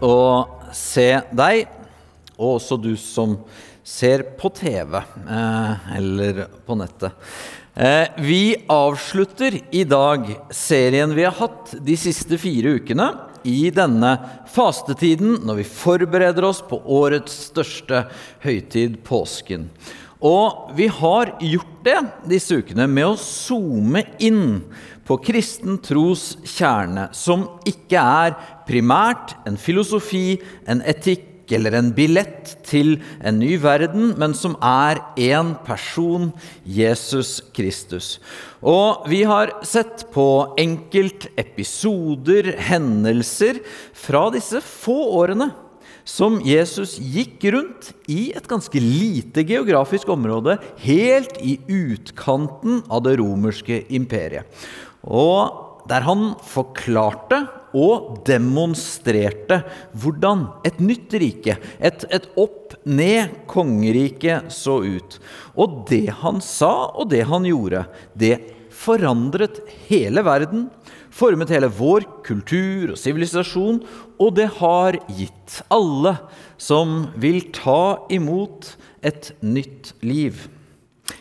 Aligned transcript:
Å 0.00 0.16
se 0.76 1.08
deg, 1.36 1.66
og 2.36 2.56
også 2.58 2.78
du 2.80 2.92
som 3.00 3.38
ser 3.84 4.22
på 4.38 4.50
TV 4.54 4.98
eh, 5.00 5.88
eller 5.96 6.44
på 6.66 6.76
nettet. 6.78 7.16
Eh, 7.74 8.08
vi 8.22 8.56
avslutter 8.70 9.56
i 9.70 9.84
dag 9.88 10.26
serien 10.54 11.14
vi 11.14 11.24
har 11.26 11.36
hatt 11.38 11.74
de 11.80 11.96
siste 11.98 12.38
fire 12.40 12.76
ukene 12.80 13.08
i 13.46 13.70
denne 13.72 14.16
fastetiden 14.52 15.38
når 15.46 15.62
vi 15.62 15.68
forbereder 15.70 16.44
oss 16.50 16.60
på 16.66 16.80
årets 17.00 17.36
største 17.50 18.04
høytid, 18.44 19.00
påsken. 19.06 19.68
Og 20.20 20.74
vi 20.76 20.86
har 20.92 21.32
gjort 21.40 21.76
det 21.84 22.00
disse 22.28 22.60
ukene 22.60 22.84
med 22.90 23.08
å 23.08 23.18
zoome 23.20 24.02
inn 24.20 24.60
på 25.08 25.16
kristen 25.24 25.78
tros 25.82 26.34
kjerne, 26.44 27.08
som 27.16 27.46
ikke 27.66 27.98
er 27.98 28.36
primært 28.68 29.32
en 29.48 29.56
filosofi, 29.58 30.38
en 30.68 30.84
etikk 30.86 31.54
eller 31.56 31.74
en 31.74 31.88
billett 31.96 32.52
til 32.68 32.98
en 33.26 33.40
ny 33.40 33.56
verden, 33.58 34.12
men 34.20 34.36
som 34.38 34.54
er 34.62 35.00
én 35.18 35.56
person, 35.66 36.28
Jesus 36.62 37.40
Kristus. 37.56 38.20
Og 38.62 39.08
vi 39.10 39.24
har 39.26 39.56
sett 39.66 40.06
på 40.14 40.54
enkeltepisoder, 40.60 42.52
hendelser, 42.68 43.58
fra 43.96 44.28
disse 44.36 44.62
få 44.62 45.00
årene 45.24 45.50
som 46.04 46.40
Jesus 46.44 46.98
gikk 46.98 47.44
rundt 47.54 47.92
i 48.10 48.32
et 48.36 48.48
ganske 48.50 48.80
lite 48.80 49.44
geografisk 49.46 50.08
område, 50.12 50.58
helt 50.84 51.38
i 51.42 51.58
utkanten 51.68 52.82
av 52.88 53.04
det 53.06 53.16
romerske 53.20 53.84
imperiet. 53.92 54.46
Og 55.02 55.66
der 55.90 56.00
han 56.04 56.34
forklarte 56.46 57.46
og 57.76 58.24
demonstrerte 58.26 59.62
hvordan 60.02 60.46
et 60.66 60.80
nytt 60.82 61.14
rike, 61.22 61.56
et, 61.78 62.04
et 62.10 62.26
opp-ned-kongerike, 62.40 64.40
så 64.52 64.82
ut. 64.82 65.20
Og 65.54 65.86
det 65.90 66.10
han 66.22 66.40
sa 66.44 66.90
og 66.90 67.10
det 67.12 67.24
han 67.30 67.44
gjorde, 67.48 67.84
det 68.14 68.38
forandret 68.80 69.60
hele 69.88 70.22
verden, 70.24 70.70
formet 71.20 71.52
hele 71.52 71.68
vår 71.68 72.06
kultur 72.26 72.94
og 72.94 73.00
sivilisasjon, 73.00 73.82
og 74.20 74.36
det 74.38 74.48
har 74.60 74.98
gitt 75.18 75.60
alle 75.72 76.16
som 76.60 77.10
vil 77.20 77.42
ta 77.54 78.06
imot 78.12 78.74
et 79.04 79.34
nytt 79.44 79.94
liv. 80.04 80.48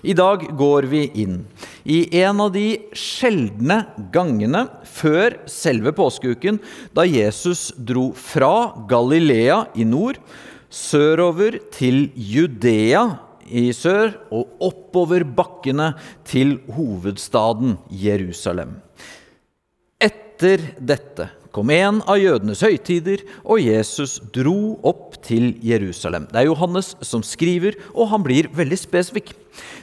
I 0.06 0.14
dag 0.16 0.46
går 0.56 0.88
vi 0.92 1.06
inn 1.24 1.42
i 1.90 2.04
en 2.22 2.44
av 2.44 2.52
de 2.54 2.68
sjeldne 2.96 3.82
gangene 4.14 4.66
før 4.88 5.40
selve 5.50 5.94
påskeuken, 5.98 6.60
da 6.94 7.08
Jesus 7.08 7.70
dro 7.76 8.12
fra 8.16 8.72
Galilea 8.90 9.64
i 9.76 9.88
nord, 9.88 10.20
sørover 10.70 11.58
til 11.74 12.12
Judea 12.14 13.08
i 13.50 13.72
sør 13.74 14.14
og 14.30 14.62
oppover 14.70 15.26
bakkene 15.26 15.96
til 16.28 16.60
hovedstaden 16.76 17.80
Jerusalem. 17.90 18.78
Etter 20.40 20.62
dette 20.80 21.26
kom 21.52 21.68
en 21.74 21.98
av 22.08 22.16
jødenes 22.16 22.62
høytider, 22.64 23.26
og 23.44 23.60
Jesus 23.60 24.22
dro 24.32 24.78
opp 24.88 25.18
til 25.26 25.50
Jerusalem. 25.60 26.30
Det 26.32 26.38
er 26.40 26.46
Johannes 26.48 26.94
som 27.04 27.26
skriver, 27.28 27.76
og 27.92 28.08
han 28.14 28.24
blir 28.24 28.48
veldig 28.56 28.78
spesifikk. 28.80 29.34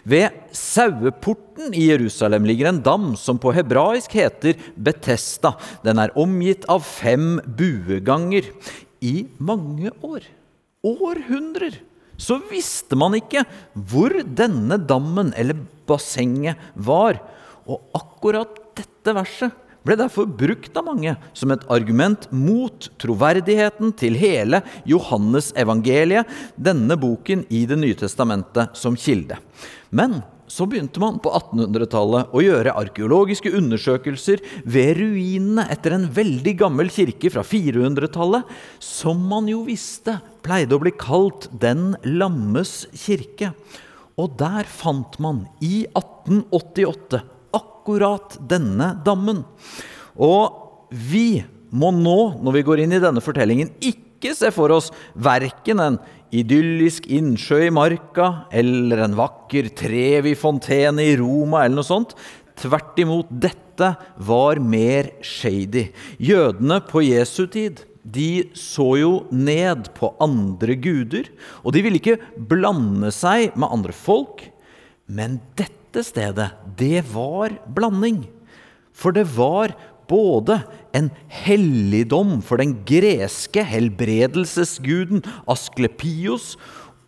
Ved 0.09 0.33
saueporten 0.57 1.77
i 1.77 1.91
Jerusalem 1.91 2.49
ligger 2.49 2.71
en 2.71 2.81
dam 2.81 3.11
som 3.21 3.37
på 3.37 3.53
hebraisk 3.53 4.17
heter 4.17 4.57
Betesta. 4.81 5.53
Den 5.85 6.01
er 6.01 6.15
omgitt 6.17 6.65
av 6.73 6.81
fem 6.89 7.37
bueganger. 7.45 8.49
I 9.05 9.27
mange 9.37 9.93
år, 10.01 10.25
århundrer, 10.89 11.77
så 12.17 12.41
visste 12.49 12.97
man 12.97 13.19
ikke 13.21 13.45
hvor 13.77 14.17
denne 14.25 14.81
dammen 14.89 15.37
eller 15.37 15.61
bassenget 15.85 16.57
var. 16.89 17.21
Og 17.69 17.93
akkurat 18.01 18.57
dette 18.81 19.19
verset 19.21 19.63
ble 19.87 19.97
derfor 19.99 20.29
brukt 20.29 20.77
av 20.77 20.89
mange 20.89 21.15
som 21.37 21.53
et 21.55 21.65
argument 21.73 22.29
mot 22.35 22.89
troverdigheten 23.01 23.95
til 23.99 24.19
hele 24.19 24.63
Johannes 24.89 25.53
evangeliet, 25.59 26.29
denne 26.57 26.99
boken 27.01 27.47
i 27.49 27.65
Det 27.67 27.79
nye 27.79 27.97
testamentet, 27.99 28.75
som 28.77 28.97
kilde. 28.99 29.39
Men 29.91 30.21
så 30.47 30.67
begynte 30.71 31.01
man 31.03 31.19
på 31.23 31.33
1800-tallet 31.35 32.35
å 32.35 32.43
gjøre 32.45 32.75
arkeologiske 32.79 33.51
undersøkelser 33.59 34.43
ved 34.63 34.93
ruinene 35.01 35.67
etter 35.75 35.97
en 35.97 36.07
veldig 36.15 36.55
gammel 36.61 36.91
kirke 36.93 37.33
fra 37.35 37.43
400-tallet, 37.47 38.47
som 38.79 39.25
man 39.31 39.51
jo 39.51 39.65
visste 39.67 40.21
pleide 40.47 40.77
å 40.77 40.83
bli 40.83 40.95
kalt 40.95 41.49
Den 41.51 41.95
lammes 42.07 42.85
kirke. 42.95 43.53
Og 44.17 44.39
der 44.39 44.69
fant 44.71 45.19
man 45.21 45.45
i 45.61 45.85
1888 45.91 47.25
akkurat 47.57 48.37
denne 48.51 48.93
dammen. 49.07 49.43
Og 50.17 50.91
vi 50.91 51.43
må 51.77 51.91
nå, 51.95 52.37
når 52.41 52.59
vi 52.59 52.67
går 52.67 52.85
inn 52.85 52.95
i 52.97 53.03
denne 53.03 53.23
fortellingen, 53.25 53.73
ikke 53.81 54.33
se 54.37 54.53
for 54.55 54.73
oss 54.75 54.93
verken 55.13 55.83
en 55.83 55.99
idyllisk 56.35 57.07
innsjø 57.13 57.67
i 57.67 57.75
marka 57.75 58.49
eller 58.55 59.05
en 59.05 59.17
vakker 59.19 59.71
trevig 59.79 60.35
fontene 60.41 61.05
i 61.05 61.17
Roma 61.21 61.65
eller 61.65 61.81
noe 61.81 61.87
sånt. 61.87 62.17
Tvert 62.57 62.97
imot, 63.03 63.29
dette 63.31 63.93
var 64.25 64.61
mer 64.63 65.11
shady. 65.25 65.91
Jødene 66.23 66.81
på 66.89 67.05
Jesu 67.05 67.45
tid 67.53 67.85
de 68.07 68.47
så 68.55 68.93
jo 69.01 69.13
ned 69.35 69.91
på 69.97 70.13
andre 70.23 70.77
guder, 70.79 71.27
og 71.67 71.75
de 71.75 71.83
ville 71.83 71.99
ikke 71.99 72.21
blande 72.39 73.11
seg 73.15 73.57
med 73.59 73.73
andre 73.75 73.97
folk. 73.97 74.45
Men 75.07 75.41
dette 75.59 75.86
stedet, 76.05 76.51
det 76.77 77.05
var 77.13 77.55
blanding. 77.73 78.27
For 78.97 79.15
det 79.17 79.27
var 79.37 79.75
både 80.09 80.61
en 80.97 81.11
helligdom 81.29 82.41
for 82.45 82.61
den 82.63 82.77
greske 82.89 83.65
helbredelsesguden 83.67 85.25
Asklepios, 85.51 86.55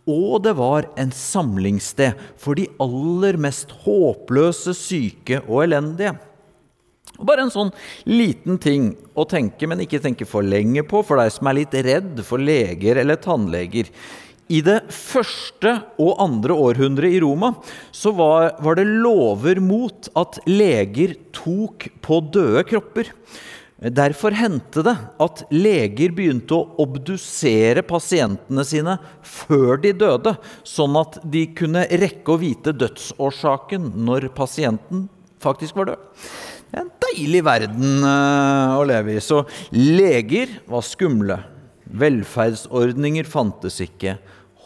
og 0.09 0.41
det 0.45 0.55
var 0.57 0.87
en 0.97 1.11
samlingssted 1.13 2.17
for 2.39 2.57
de 2.57 2.65
aller 2.81 3.37
mest 3.37 3.75
håpløse, 3.83 4.73
syke 4.73 5.43
og 5.45 5.67
elendige. 5.67 6.15
Bare 7.19 7.43
en 7.43 7.51
sånn 7.51 7.71
liten 8.07 8.57
ting 8.61 8.93
å 9.17 9.25
tenke, 9.27 9.67
men 9.67 9.83
ikke 9.83 9.99
tenke 10.01 10.27
for 10.29 10.45
lenge 10.45 10.85
på 10.87 11.01
for 11.03 11.19
deg 11.19 11.33
som 11.35 11.49
er 11.51 11.59
litt 11.59 11.75
redd 11.85 12.21
for 12.25 12.41
leger 12.41 13.01
eller 13.01 13.19
tannleger. 13.19 13.91
I 14.49 14.63
det 14.65 14.79
første 14.89 15.75
og 16.01 16.15
andre 16.23 16.55
århundret 16.57 17.13
i 17.13 17.19
Roma 17.21 17.51
så 17.93 18.09
var, 18.17 18.55
var, 18.65 18.79
det 18.79 18.87
lover 18.89 19.61
mot 19.61 20.09
at 20.17 20.39
leger 20.49 21.13
tok 21.37 21.85
på 22.01 22.17
døde 22.33 22.63
kropper. 22.65 23.11
Derfor 23.79 24.33
hendte 24.35 24.81
det 24.83 24.95
at 25.23 25.43
leger 25.53 26.15
begynte 26.17 26.57
å 26.57 26.81
obdusere 26.81 27.83
pasientene 27.87 28.65
sine 28.67 28.97
før 29.21 29.77
de 29.85 29.93
døde, 30.01 30.33
sånn 30.67 30.97
at 30.99 31.21
de 31.23 31.45
kunne 31.55 31.85
rekke 32.01 32.33
å 32.33 32.41
vite 32.41 32.73
dødsårsaken 32.75 33.91
når 34.09 34.31
pasienten 34.35 35.05
faktisk 35.39 35.77
var 35.77 35.93
død. 35.93 36.09
Det 36.69 36.77
er 36.77 36.83
en 36.83 36.91
deilig 37.05 37.45
verden 37.45 38.03
eh, 38.05 38.73
å 38.81 38.83
leve 38.85 39.15
i. 39.15 39.21
Så 39.23 39.43
leger 39.77 40.57
var 40.69 40.83
skumle. 40.85 41.39
Velferdsordninger 42.01 43.25
fantes 43.25 43.79
ikke 43.81 44.17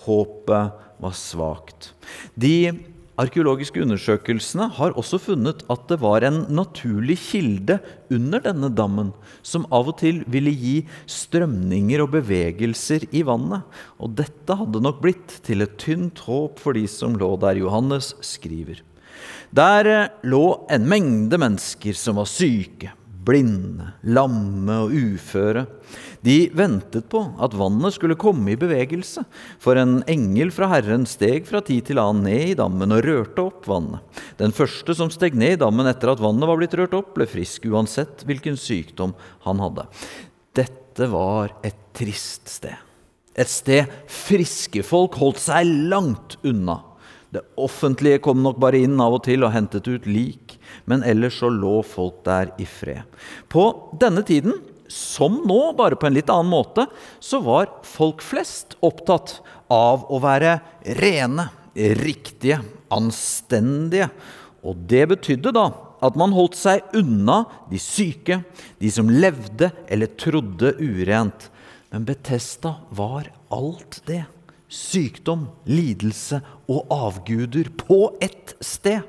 håpet 0.06 0.82
var 1.04 1.16
svakt. 1.18 1.92
De 2.40 2.72
arkeologiske 3.20 3.82
undersøkelsene 3.84 4.70
har 4.78 4.96
også 4.98 5.20
funnet 5.22 5.62
at 5.72 5.84
det 5.90 6.00
var 6.02 6.26
en 6.26 6.44
naturlig 6.54 7.20
kilde 7.22 7.78
under 8.14 8.42
denne 8.44 8.72
dammen, 8.74 9.12
som 9.46 9.68
av 9.74 9.92
og 9.92 10.00
til 10.02 10.24
ville 10.32 10.54
gi 10.54 10.76
strømninger 11.10 12.04
og 12.04 12.16
bevegelser 12.16 13.06
i 13.14 13.22
vannet. 13.28 13.62
Og 14.02 14.16
dette 14.18 14.58
hadde 14.58 14.82
nok 14.84 15.04
blitt 15.04 15.38
til 15.46 15.66
et 15.66 15.78
tynt 15.82 16.24
håp 16.26 16.62
for 16.64 16.78
de 16.78 16.88
som 16.90 17.18
lå 17.20 17.36
der 17.44 17.62
Johannes 17.62 18.14
skriver. 18.26 18.82
Der 19.54 19.88
eh, 19.88 20.12
lå 20.26 20.66
en 20.74 20.88
mengde 20.90 21.38
mennesker 21.38 21.94
som 21.98 22.18
var 22.18 22.30
syke, 22.30 22.96
blinde, 23.26 23.90
lamme 24.04 24.76
og 24.86 24.94
uføre. 24.94 25.66
De 26.24 26.38
ventet 26.56 27.10
på 27.12 27.22
at 27.44 27.56
vannet 27.58 27.96
skulle 27.96 28.18
komme 28.20 28.54
i 28.54 28.60
bevegelse, 28.60 29.26
for 29.60 29.80
en 29.80 29.98
engel 30.12 30.54
fra 30.56 30.70
Herren 30.72 31.08
steg 31.10 31.48
fra 31.50 31.64
tid 31.66 31.90
til 31.90 32.00
annen 32.02 32.28
ned 32.30 32.54
i 32.54 32.58
dammen 32.60 32.96
og 32.96 33.04
rørte 33.08 33.44
opp 33.44 33.68
vannet. 33.68 34.22
Den 34.40 34.56
første 34.56 34.96
som 34.98 35.12
steg 35.14 35.36
ned 35.40 35.58
i 35.58 35.62
dammen 35.66 35.90
etter 35.90 36.14
at 36.14 36.24
vannet 36.24 36.50
var 36.50 36.62
blitt 36.62 36.78
rørt 36.80 36.96
opp, 37.00 37.12
ble 37.18 37.28
frisk 37.30 37.68
uansett 37.72 38.24
hvilken 38.28 38.60
sykdom 38.60 39.16
han 39.48 39.62
hadde. 39.64 39.88
Dette 40.56 41.10
var 41.12 41.56
et 41.66 41.80
trist 41.98 42.52
sted. 42.52 42.76
Et 43.34 43.50
sted 43.50 43.90
friske 44.06 44.84
folk 44.86 45.16
holdt 45.18 45.42
seg 45.42 45.68
langt 45.90 46.38
unna. 46.46 46.84
Det 47.34 47.42
offentlige 47.58 48.20
kom 48.22 48.44
nok 48.46 48.60
bare 48.62 48.84
inn 48.86 49.00
av 49.02 49.16
og 49.16 49.24
til 49.26 49.42
og 49.42 49.56
hentet 49.56 49.88
ut 49.90 50.04
lik, 50.06 50.43
men 50.90 51.04
ellers 51.08 51.40
så 51.40 51.50
lå 51.52 51.80
folk 51.88 52.22
der 52.28 52.52
i 52.62 52.68
fred. 52.68 53.04
På 53.52 53.68
denne 54.00 54.24
tiden 54.28 54.56
som 54.94 55.40
nå, 55.48 55.74
bare 55.78 55.98
på 55.98 56.08
en 56.08 56.16
litt 56.16 56.30
annen 56.30 56.52
måte, 56.52 56.86
så 57.24 57.40
var 57.44 57.72
folk 57.88 58.22
flest 58.22 58.78
opptatt 58.84 59.40
av 59.74 60.06
å 60.12 60.20
være 60.24 60.58
rene, 61.00 61.48
riktige, 62.04 62.60
anstendige. 62.94 64.12
Og 64.64 64.78
det 64.90 65.08
betydde 65.16 65.54
da 65.56 65.70
at 66.04 66.18
man 66.20 66.36
holdt 66.36 66.58
seg 66.60 66.84
unna 67.00 67.44
de 67.72 67.80
syke, 67.82 68.42
de 68.78 68.92
som 68.92 69.10
levde 69.10 69.72
eller 69.88 70.12
trodde 70.20 70.76
urent. 70.80 71.50
Men 71.94 72.06
Betesta 72.08 72.76
var 72.92 73.30
alt 73.54 74.02
det. 74.10 74.24
Sykdom, 74.74 75.48
lidelse 75.70 76.42
og 76.66 76.90
avguder 76.92 77.70
på 77.78 78.08
ett 78.24 78.56
sted. 78.64 79.06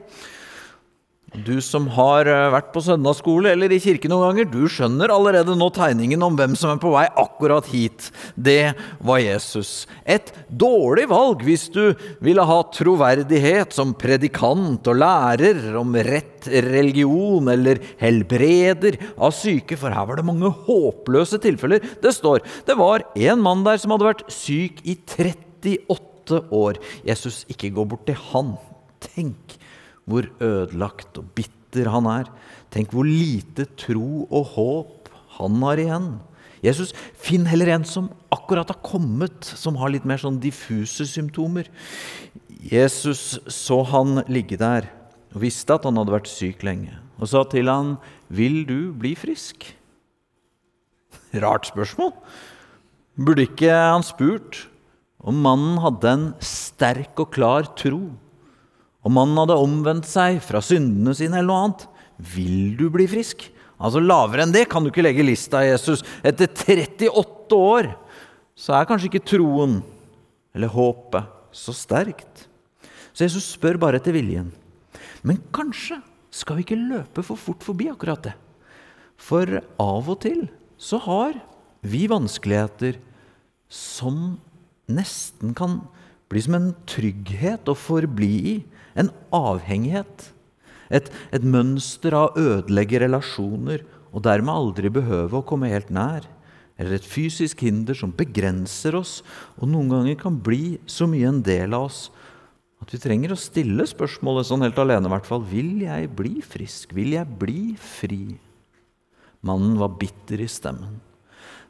Du 1.35 1.57
som 1.65 1.89
har 1.97 2.29
eh, 2.31 2.51
vært 2.55 2.69
på 2.75 2.81
søndagsskole 2.85 3.51
eller 3.55 3.73
i 3.75 3.81
kirke 3.83 4.07
noen 4.11 4.29
ganger, 4.29 4.47
du 4.47 4.71
skjønner 4.71 5.11
allerede 5.11 5.57
nå 5.59 5.67
tegningen 5.75 6.23
om 6.23 6.37
hvem 6.39 6.55
som 6.59 6.71
er 6.71 6.79
på 6.83 6.93
vei 6.95 7.09
akkurat 7.11 7.67
hit. 7.73 8.13
Det 8.39 8.75
var 9.03 9.19
Jesus. 9.19 9.89
Et 10.07 10.31
dårlig 10.47 11.09
valg 11.11 11.43
hvis 11.43 11.67
du 11.75 11.97
ville 12.23 12.45
ha 12.47 12.59
troverdighet 12.75 13.75
som 13.75 13.97
predikant 13.99 14.87
og 14.87 15.01
lærer 15.03 15.75
om 15.81 15.97
rett 16.07 16.47
religion 16.47 17.51
eller 17.51 17.83
helbreder 17.99 19.01
av 19.19 19.35
syke, 19.35 19.79
for 19.81 19.91
her 19.91 20.07
var 20.07 20.21
det 20.21 20.29
mange 20.29 20.53
håpløse 20.69 21.41
tilfeller. 21.43 21.83
Det 22.05 22.15
står 22.15 22.47
det 22.69 22.79
var 22.79 23.09
en 23.19 23.43
mann 23.43 23.67
der 23.67 23.83
som 23.83 23.97
hadde 23.97 24.07
vært 24.13 24.25
syk 24.31 24.85
i 24.87 24.95
38 25.03 26.45
år. 26.55 26.79
Jesus, 27.11 27.43
ikke 27.51 27.75
gå 27.75 27.91
bort 27.91 28.07
til 28.07 28.23
han. 28.31 28.55
Tenk 29.03 29.59
hvor 30.09 30.29
ødelagt 30.43 31.19
og 31.21 31.31
bitter 31.37 31.91
han 31.93 32.09
er. 32.11 32.31
Tenk 32.75 32.95
hvor 32.95 33.09
lite 33.09 33.67
tro 33.81 34.25
og 34.29 34.55
håp 34.55 35.13
han 35.39 35.61
har 35.65 35.81
igjen. 35.83 36.09
Jesus, 36.65 36.95
finn 37.21 37.45
heller 37.51 37.69
en 37.75 37.85
som 37.85 38.09
akkurat 38.33 38.71
har 38.73 38.81
kommet, 38.85 39.45
som 39.45 39.77
har 39.81 39.93
litt 39.93 40.07
mer 40.09 40.21
sånn 40.21 40.41
diffuse 40.41 41.05
symptomer. 41.09 41.69
Jesus 42.49 43.37
så 43.53 43.83
han 43.91 44.23
ligge 44.33 44.57
der 44.61 44.89
og 45.35 45.43
visste 45.43 45.75
at 45.75 45.85
han 45.85 45.99
hadde 45.99 46.15
vært 46.15 46.31
syk 46.31 46.63
lenge, 46.65 46.95
og 47.19 47.29
sa 47.29 47.43
til 47.45 47.69
han, 47.69 47.99
'Vil 48.31 48.65
du 48.65 48.93
bli 48.93 49.15
frisk?' 49.15 49.75
Rart 51.35 51.67
spørsmål. 51.67 52.13
Burde 53.19 53.43
ikke 53.43 53.71
han 53.71 54.03
spurt 54.03 54.69
om 55.19 55.35
mannen 55.43 55.79
hadde 55.83 56.07
en 56.11 56.27
sterk 56.39 57.19
og 57.19 57.33
klar 57.35 57.67
tro? 57.75 58.15
Om 59.05 59.19
mannen 59.19 59.41
hadde 59.43 59.59
omvendt 59.61 60.09
seg 60.09 60.41
fra 60.45 60.63
syndene 60.65 61.13
sine 61.17 61.41
eller 61.41 61.51
noe 61.51 61.65
annet, 61.67 61.85
vil 62.35 62.73
du 62.79 62.87
bli 62.93 63.07
frisk? 63.11 63.45
Altså 63.77 64.01
Lavere 64.01 64.47
enn 64.47 64.55
det 64.55 64.65
kan 64.71 64.85
du 64.85 64.91
ikke 64.91 65.05
legge 65.05 65.27
lista, 65.27 65.61
Jesus. 65.67 66.05
Etter 66.25 66.49
38 66.49 67.59
år 67.59 67.91
så 68.57 68.77
er 68.79 68.89
kanskje 68.89 69.11
ikke 69.11 69.27
troen 69.35 69.81
eller 70.55 70.71
håpet 70.73 71.31
så 71.55 71.75
sterkt. 71.77 72.47
Så 73.15 73.27
Jesus 73.27 73.53
spør 73.55 73.79
bare 73.83 74.01
etter 74.01 74.15
viljen. 74.15 74.53
Men 75.27 75.43
kanskje 75.55 75.99
skal 76.35 76.59
vi 76.59 76.65
ikke 76.65 76.79
løpe 76.79 77.23
for 77.27 77.39
fort 77.39 77.63
forbi 77.67 77.91
akkurat 77.93 78.31
det. 78.31 78.35
For 79.21 79.61
av 79.81 80.09
og 80.11 80.21
til 80.25 80.47
så 80.81 80.99
har 81.05 81.37
vi 81.85 82.07
vanskeligheter 82.11 82.99
som 83.71 84.39
nesten 84.91 85.55
kan 85.57 85.83
bli 86.31 86.43
som 86.45 86.57
en 86.59 86.73
trygghet 86.89 87.69
å 87.71 87.77
forbli 87.79 88.33
i 88.51 88.55
en 88.99 89.11
avhengighet. 89.35 90.31
Et, 90.95 91.09
et 91.35 91.45
mønster 91.45 92.15
av 92.17 92.33
å 92.33 92.47
ødelegge 92.59 93.01
relasjoner 93.03 93.85
og 94.15 94.23
dermed 94.27 94.55
aldri 94.55 94.93
behøve 94.93 95.41
å 95.41 95.47
komme 95.47 95.73
helt 95.73 95.91
nær. 95.95 96.27
Eller 96.79 96.97
et 96.99 97.07
fysisk 97.07 97.63
hinder 97.65 97.97
som 97.99 98.15
begrenser 98.15 98.97
oss 98.99 99.21
og 99.59 99.71
noen 99.71 99.93
ganger 99.93 100.19
kan 100.21 100.39
bli 100.43 100.79
så 100.91 101.07
mye 101.11 101.31
en 101.31 101.43
del 101.47 101.75
av 101.77 101.89
oss 101.89 102.09
at 102.85 102.93
vi 102.93 103.01
trenger 103.01 103.33
å 103.33 103.41
stille 103.41 103.87
spørsmålet 103.89 104.45
sånn 104.45 104.65
helt 104.67 104.79
alene, 104.83 105.09
i 105.09 105.13
hvert 105.15 105.29
fall. 105.29 105.45
Vil 105.49 105.79
jeg 105.87 106.11
bli 106.19 106.35
frisk? 106.45 106.93
Vil 106.93 107.15
jeg 107.15 107.25
bli 107.41 107.61
fri? 107.81 108.37
Mannen 109.45 109.79
var 109.81 109.95
bitter 109.97 110.43
i 110.45 110.49
stemmen. 110.51 110.99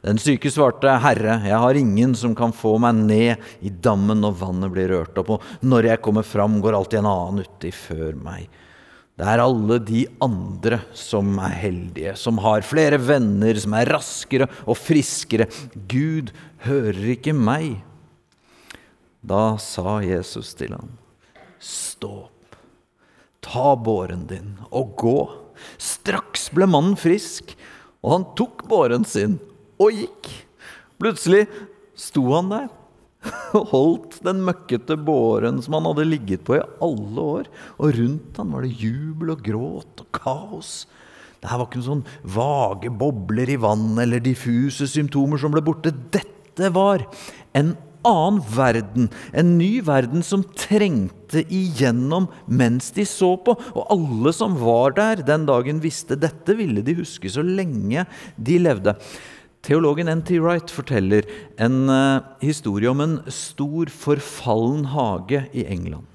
Den 0.05 0.19
syke 0.21 0.51
svarte, 0.53 0.91
'Herre, 1.01 1.39
jeg 1.47 1.57
har 1.57 1.73
ingen 1.73 2.13
som 2.13 2.35
kan 2.37 2.51
få 2.53 2.75
meg 2.77 2.93
ned 2.93 3.41
i 3.65 3.71
dammen 3.73 4.21
når 4.21 4.37
vannet 4.37 4.71
blir 4.71 4.91
rørt 4.93 5.17
opp.' 5.17 5.31
'Og 5.33 5.41
når 5.65 5.89
jeg 5.89 6.01
kommer 6.05 6.21
fram, 6.21 6.61
går 6.61 6.77
alltid 6.77 6.99
en 6.99 7.09
annen 7.09 7.41
uti 7.41 7.71
før 7.73 8.13
meg.' 8.13 8.45
Det 9.15 9.25
er 9.25 9.39
alle 9.39 9.79
de 9.79 10.03
andre 10.21 10.81
som 10.93 11.39
er 11.39 11.55
heldige, 11.55 12.17
som 12.19 12.37
har 12.43 12.67
flere 12.67 12.99
venner, 12.99 13.55
som 13.55 13.73
er 13.73 13.87
raskere 13.87 14.49
og 14.67 14.75
friskere. 14.75 15.47
Gud 15.87 16.33
hører 16.67 17.15
ikke 17.15 17.31
meg. 17.31 17.79
Da 19.23 19.55
sa 19.57 20.01
Jesus 20.03 20.53
til 20.53 20.75
ham, 20.75 20.91
Stå 21.63 22.27
opp, 22.27 22.59
ta 23.41 23.73
båren 23.79 24.27
din 24.27 24.59
og 24.69 24.93
gå. 24.99 25.17
Straks 25.79 26.51
ble 26.53 26.67
mannen 26.67 26.99
frisk, 26.99 27.55
og 28.03 28.11
han 28.11 28.25
tok 28.35 28.67
båren 28.67 29.07
sin 29.07 29.39
og 29.81 30.01
gikk. 30.01 30.31
Plutselig 31.01 31.45
sto 31.99 32.25
han 32.33 32.51
der 32.53 32.67
og 33.57 33.71
holdt 33.71 34.19
den 34.25 34.43
møkkete 34.45 34.97
båren 35.01 35.61
som 35.63 35.77
han 35.77 35.87
hadde 35.89 36.07
ligget 36.09 36.45
på 36.47 36.57
i 36.57 36.65
alle 36.83 37.25
år. 37.39 37.49
Og 37.79 37.97
rundt 37.97 38.37
han 38.41 38.53
var 38.53 38.65
det 38.65 38.75
jubel 38.81 39.33
og 39.35 39.41
gråt 39.45 40.05
og 40.05 40.11
kaos. 40.15 40.75
Det 41.41 41.51
her 41.51 41.61
var 41.61 41.67
ikke 41.69 41.81
noen 41.81 41.89
sånn 41.89 42.35
vage 42.35 42.91
bobler 43.01 43.51
i 43.53 43.59
vann 43.61 43.99
eller 44.01 44.23
diffuse 44.23 44.87
symptomer 44.89 45.41
som 45.41 45.53
ble 45.53 45.63
borte. 45.65 45.93
Dette 46.13 46.71
var 46.73 47.03
en 47.57 47.75
annen 48.05 48.39
verden, 48.53 49.07
en 49.33 49.55
ny 49.57 49.79
verden 49.85 50.21
som 50.25 50.43
trengte 50.57 51.41
igjennom 51.49 52.27
mens 52.45 52.91
de 52.95 53.05
så 53.09 53.33
på. 53.41 53.55
Og 53.73 53.93
alle 53.93 54.33
som 54.35 54.57
var 54.61 54.95
der 54.97 55.23
den 55.25 55.47
dagen, 55.49 55.81
visste 55.83 56.17
dette 56.19 56.57
ville 56.57 56.85
de 56.85 56.97
huske 57.01 57.31
så 57.31 57.45
lenge 57.45 58.05
de 58.37 58.59
levde. 58.61 58.95
Teologen 59.65 60.07
N.T. 60.07 60.37
Wright 60.37 60.69
forteller 60.69 61.25
en 61.57 61.87
uh, 61.89 62.21
historie 62.37 62.85
om 62.91 62.99
en 63.01 63.15
stor, 63.33 63.89
forfallen 63.89 64.83
hage 64.93 65.39
i 65.57 65.63
England. 65.65 66.05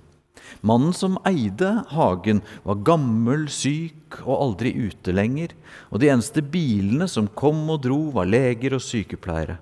Mannen 0.62 0.92
som 0.94 1.16
eide 1.26 1.72
hagen, 1.90 2.44
var 2.62 2.78
gammel, 2.86 3.48
syk 3.50 4.20
og 4.22 4.36
aldri 4.36 4.70
ute 4.78 5.10
lenger. 5.10 5.56
Og 5.90 5.98
de 5.98 6.12
eneste 6.12 6.44
bilene 6.46 7.10
som 7.10 7.26
kom 7.26 7.64
og 7.74 7.82
dro, 7.88 7.98
var 8.14 8.30
leger 8.30 8.78
og 8.78 8.84
sykepleiere. 8.86 9.58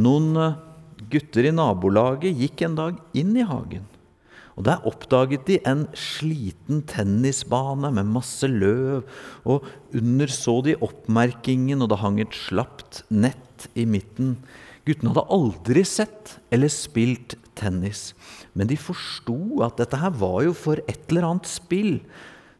Noen 0.00 0.32
uh, 0.40 0.56
gutter 1.12 1.50
i 1.50 1.52
nabolaget 1.52 2.40
gikk 2.40 2.64
en 2.64 2.80
dag 2.80 3.04
inn 3.12 3.36
i 3.36 3.44
hagen. 3.44 3.84
Og 4.58 4.64
Der 4.66 4.86
oppdaget 4.86 5.46
de 5.46 5.58
en 5.66 5.86
sliten 5.94 6.82
tennisbane 6.82 7.92
med 7.92 8.04
masse 8.04 8.46
løv. 8.46 9.04
Og 9.44 9.64
under 9.94 10.26
så 10.26 10.60
de 10.64 10.76
oppmerkingen, 10.80 11.82
og 11.82 11.90
det 11.90 11.98
hang 11.98 12.20
et 12.20 12.34
slapt 12.34 13.04
nett 13.10 13.68
i 13.74 13.84
midten. 13.84 14.36
Guttene 14.86 15.12
hadde 15.12 15.28
aldri 15.30 15.84
sett 15.84 16.38
eller 16.50 16.72
spilt 16.72 17.36
tennis, 17.58 18.14
men 18.56 18.70
de 18.70 18.78
forsto 18.80 19.60
at 19.66 19.76
dette 19.80 19.98
her 20.00 20.14
var 20.16 20.40
jo 20.46 20.54
for 20.56 20.80
et 20.88 21.02
eller 21.10 21.28
annet 21.28 21.50
spill. 21.50 21.98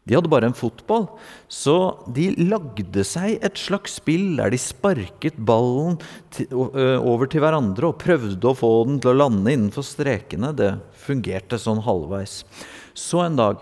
De 0.01 0.15
hadde 0.17 0.31
bare 0.33 0.47
en 0.49 0.57
fotball, 0.57 1.03
så 1.45 1.75
de 2.09 2.31
lagde 2.41 3.03
seg 3.05 3.35
et 3.45 3.59
slags 3.61 3.99
spill 3.99 4.39
der 4.39 4.49
de 4.49 4.57
sparket 4.57 5.37
ballen 5.37 5.99
over 7.05 7.29
til 7.29 7.43
hverandre 7.43 7.91
og 7.91 7.99
prøvde 8.01 8.49
å 8.49 8.57
få 8.57 8.71
den 8.89 8.97
til 9.03 9.13
å 9.13 9.19
lande 9.19 9.53
innenfor 9.53 9.85
strekene. 9.85 10.55
Det 10.57 10.71
fungerte 11.03 11.61
sånn 11.61 11.83
halvveis. 11.85 12.41
Så 12.97 13.21
en 13.27 13.37
dag 13.37 13.61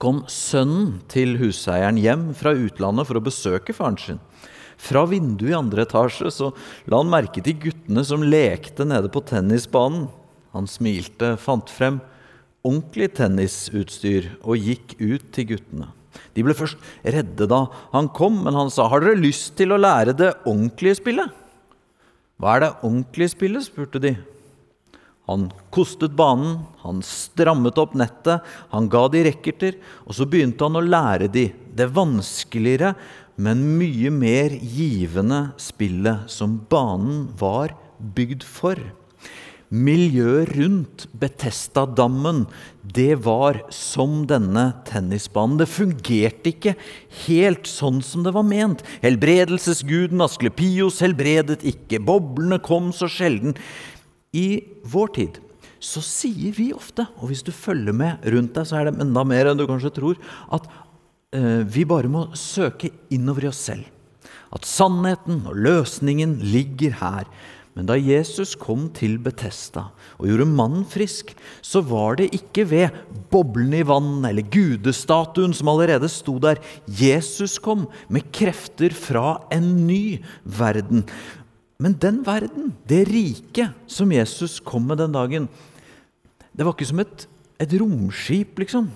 kom 0.00 0.22
sønnen 0.30 1.00
til 1.10 1.34
huseieren 1.42 1.98
hjem 2.00 2.30
fra 2.38 2.54
utlandet 2.54 3.10
for 3.10 3.18
å 3.18 3.24
besøke 3.26 3.74
faren 3.76 3.98
sin. 4.00 4.22
Fra 4.80 5.02
vinduet 5.10 5.50
i 5.50 5.58
andre 5.58 5.82
etasje 5.84 6.30
så 6.32 6.54
la 6.88 7.02
han 7.02 7.10
merke 7.12 7.42
til 7.44 7.58
guttene 7.66 8.06
som 8.06 8.22
lekte 8.24 8.86
nede 8.86 9.10
på 9.12 9.20
tennisbanen. 9.28 10.06
Han 10.54 10.70
smilte, 10.70 11.34
fant 11.42 11.68
frem 11.70 12.00
ordentlig 12.66 13.12
tennisutstyr 13.16 14.34
og 14.42 14.60
gikk 14.60 14.96
ut 15.00 15.30
til 15.34 15.52
guttene. 15.54 15.90
De 16.34 16.44
ble 16.44 16.54
først 16.56 16.80
redde 17.04 17.46
da 17.50 17.64
han 17.94 18.10
kom, 18.12 18.42
men 18.44 18.54
han 18.54 18.70
sa, 18.70 18.88
'Har 18.88 19.00
dere 19.00 19.20
lyst 19.20 19.56
til 19.56 19.72
å 19.72 19.80
lære 19.80 20.16
det 20.16 20.34
ordentlige 20.44 20.98
spillet?' 21.00 21.32
'Hva 22.38 22.56
er 22.56 22.60
det 22.60 22.76
ordentlige 22.82 23.34
spillet?' 23.34 23.66
spurte 23.68 24.00
de. 24.00 24.16
Han 25.28 25.52
kostet 25.70 26.16
banen, 26.16 26.66
han 26.82 27.02
strammet 27.06 27.78
opp 27.78 27.94
nettet, 27.94 28.42
han 28.72 28.88
ga 28.88 29.06
de 29.08 29.22
rekkerter, 29.28 29.76
og 30.06 30.14
så 30.14 30.26
begynte 30.26 30.66
han 30.66 30.74
å 30.74 30.82
lære 30.82 31.30
de 31.30 31.52
det 31.76 31.86
vanskeligere, 31.94 32.96
men 33.36 33.78
mye 33.78 34.10
mer 34.10 34.50
givende 34.50 35.52
spillet 35.56 36.26
som 36.28 36.58
banen 36.68 37.28
var 37.38 37.76
bygd 38.00 38.42
for. 38.42 38.74
Miljøet 39.70 40.50
rundt 40.56 41.04
Betesta-dammen, 41.14 42.40
det 42.82 43.20
var 43.22 43.60
som 43.70 44.24
denne 44.26 44.64
tennisbanen. 44.88 45.60
Det 45.60 45.68
fungerte 45.70 46.50
ikke 46.50 46.72
helt 47.28 47.70
sånn 47.70 48.00
som 48.02 48.24
det 48.26 48.32
var 48.34 48.42
ment. 48.46 48.82
Helbredelsesguden 49.04 50.24
Asklepios 50.26 50.98
helbredet 51.04 51.62
ikke. 51.62 52.02
Boblene 52.02 52.58
kom 52.66 52.90
så 52.90 53.06
sjelden. 53.06 53.54
I 54.34 54.58
vår 54.90 55.14
tid 55.20 55.38
så 55.80 56.02
sier 56.04 56.50
vi 56.58 56.72
ofte, 56.74 57.06
og 57.22 57.30
hvis 57.30 57.46
du 57.46 57.54
følger 57.54 57.94
med 57.96 58.26
rundt 58.34 58.58
deg, 58.58 58.66
så 58.66 58.80
er 58.80 58.90
det 58.90 59.00
enda 59.06 59.22
mer 59.24 59.52
enn 59.52 59.62
du 59.62 59.64
kanskje 59.70 59.94
tror, 59.96 60.18
at 60.52 60.66
eh, 61.32 61.62
vi 61.62 61.86
bare 61.88 62.10
må 62.10 62.26
søke 62.36 62.90
innover 63.14 63.46
i 63.46 63.52
oss 63.52 63.62
selv. 63.70 63.86
At 64.50 64.66
sannheten 64.66 65.44
og 65.46 65.56
løsningen 65.62 66.40
ligger 66.42 66.98
her. 66.98 67.30
Men 67.78 67.86
da 67.86 67.94
Jesus 67.94 68.56
kom 68.58 68.88
til 68.96 69.14
Betesta 69.22 69.86
og 70.18 70.26
gjorde 70.26 70.48
mannen 70.48 70.82
frisk, 70.90 71.30
så 71.62 71.82
var 71.86 72.18
det 72.18 72.32
ikke 72.34 72.64
ved 72.68 72.96
boblen 73.30 73.76
i 73.78 73.84
vann 73.86 74.24
eller 74.26 74.46
gudestatuen 74.50 75.54
som 75.56 75.70
allerede 75.70 76.10
sto 76.10 76.34
der. 76.42 76.58
Jesus 76.86 77.60
kom 77.62 77.86
med 78.10 78.26
krefter 78.34 78.94
fra 78.96 79.38
en 79.54 79.70
ny 79.86 80.18
verden. 80.42 81.06
Men 81.80 81.94
den 82.02 82.20
verden, 82.26 82.74
det 82.90 83.06
riket 83.08 83.76
som 83.88 84.10
Jesus 84.12 84.58
kom 84.60 84.90
med 84.90 85.00
den 85.00 85.14
dagen, 85.14 85.48
det 86.52 86.66
var 86.66 86.74
ikke 86.74 86.90
som 86.90 87.00
et, 87.00 87.24
et 87.62 87.78
romskip, 87.80 88.58
liksom. 88.60 88.90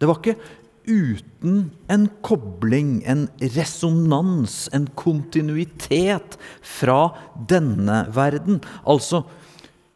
Det 0.00 0.08
var 0.08 0.18
ikke 0.18 0.40
uten 0.86 1.70
en 1.90 2.08
kobling, 2.24 3.02
en 3.06 3.26
resonans, 3.56 4.68
en 4.72 4.86
kontinuitet 4.98 6.38
fra 6.60 7.14
denne 7.50 8.04
verden. 8.14 8.60
Altså, 8.86 9.24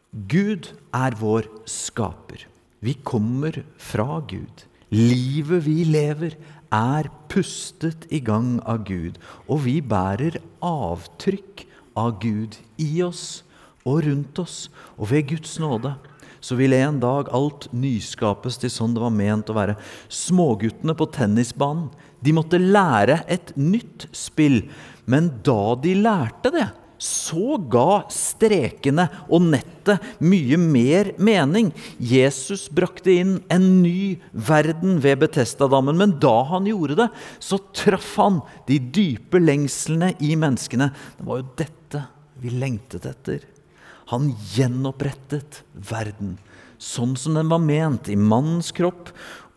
Gud 0.09 0.71
er 0.95 1.17
vår 1.19 1.49
skaper. 1.69 2.47
Vi 2.81 2.95
kommer 3.03 3.61
fra 3.77 4.21
Gud. 4.27 4.65
Livet 4.89 5.65
vi 5.67 5.83
lever, 5.85 6.37
er 6.73 7.09
pustet 7.29 8.05
i 8.13 8.19
gang 8.21 8.59
av 8.69 8.83
Gud, 8.85 9.17
og 9.49 9.63
vi 9.65 9.79
bærer 9.81 10.37
avtrykk 10.61 11.65
av 11.97 12.19
Gud 12.21 12.59
i 12.77 13.01
oss 13.01 13.41
og 13.87 14.03
rundt 14.05 14.41
oss, 14.41 14.67
og 14.97 15.09
ved 15.09 15.31
Guds 15.31 15.57
nåde 15.61 15.95
så 16.39 16.57
vil 16.59 16.75
en 16.77 16.99
dag 17.01 17.29
alt 17.35 17.67
nyskapes 17.75 18.59
til 18.61 18.71
sånn 18.73 18.95
det 18.95 19.03
var 19.03 19.15
ment 19.15 19.51
å 19.51 19.57
være. 19.57 19.77
Småguttene 20.07 20.95
på 20.97 21.09
tennisbanen 21.15 21.89
de 22.23 22.35
måtte 22.35 22.59
lære 22.59 23.21
et 23.31 23.53
nytt 23.59 24.09
spill. 24.15 24.63
Men 25.09 25.31
da 25.45 25.75
de 25.79 25.95
lærte 25.99 26.51
det, 26.53 26.67
så 26.99 27.55
ga 27.71 28.03
strekene 28.11 29.05
og 29.31 29.45
nettet 29.53 30.03
mye 30.19 30.59
mer 30.59 31.13
mening. 31.15 31.71
Jesus 31.95 32.67
brakte 32.75 33.15
inn 33.21 33.37
en 33.47 33.69
ny 33.79 34.19
verden 34.33 34.99
ved 35.03 35.21
Betestadammen, 35.23 35.95
men 35.95 36.17
da 36.19 36.35
han 36.51 36.67
gjorde 36.67 36.99
det, 36.99 37.07
så 37.39 37.61
traff 37.71 38.11
han 38.19 38.41
de 38.67 38.81
dype 38.99 39.39
lengslene 39.39 40.11
i 40.19 40.35
menneskene. 40.39 40.91
Det 41.17 41.29
var 41.29 41.39
jo 41.39 41.47
dette 41.63 42.03
vi 42.39 42.51
lengtet 42.59 43.07
etter. 43.07 43.47
Han 44.09 44.31
gjenopprettet 44.53 45.63
verden 45.73 46.37
sånn 46.79 47.15
som 47.19 47.35
den 47.37 47.51
var 47.51 47.61
ment, 47.61 48.09
i 48.09 48.17
mannens 48.17 48.71
kropp 48.75 49.11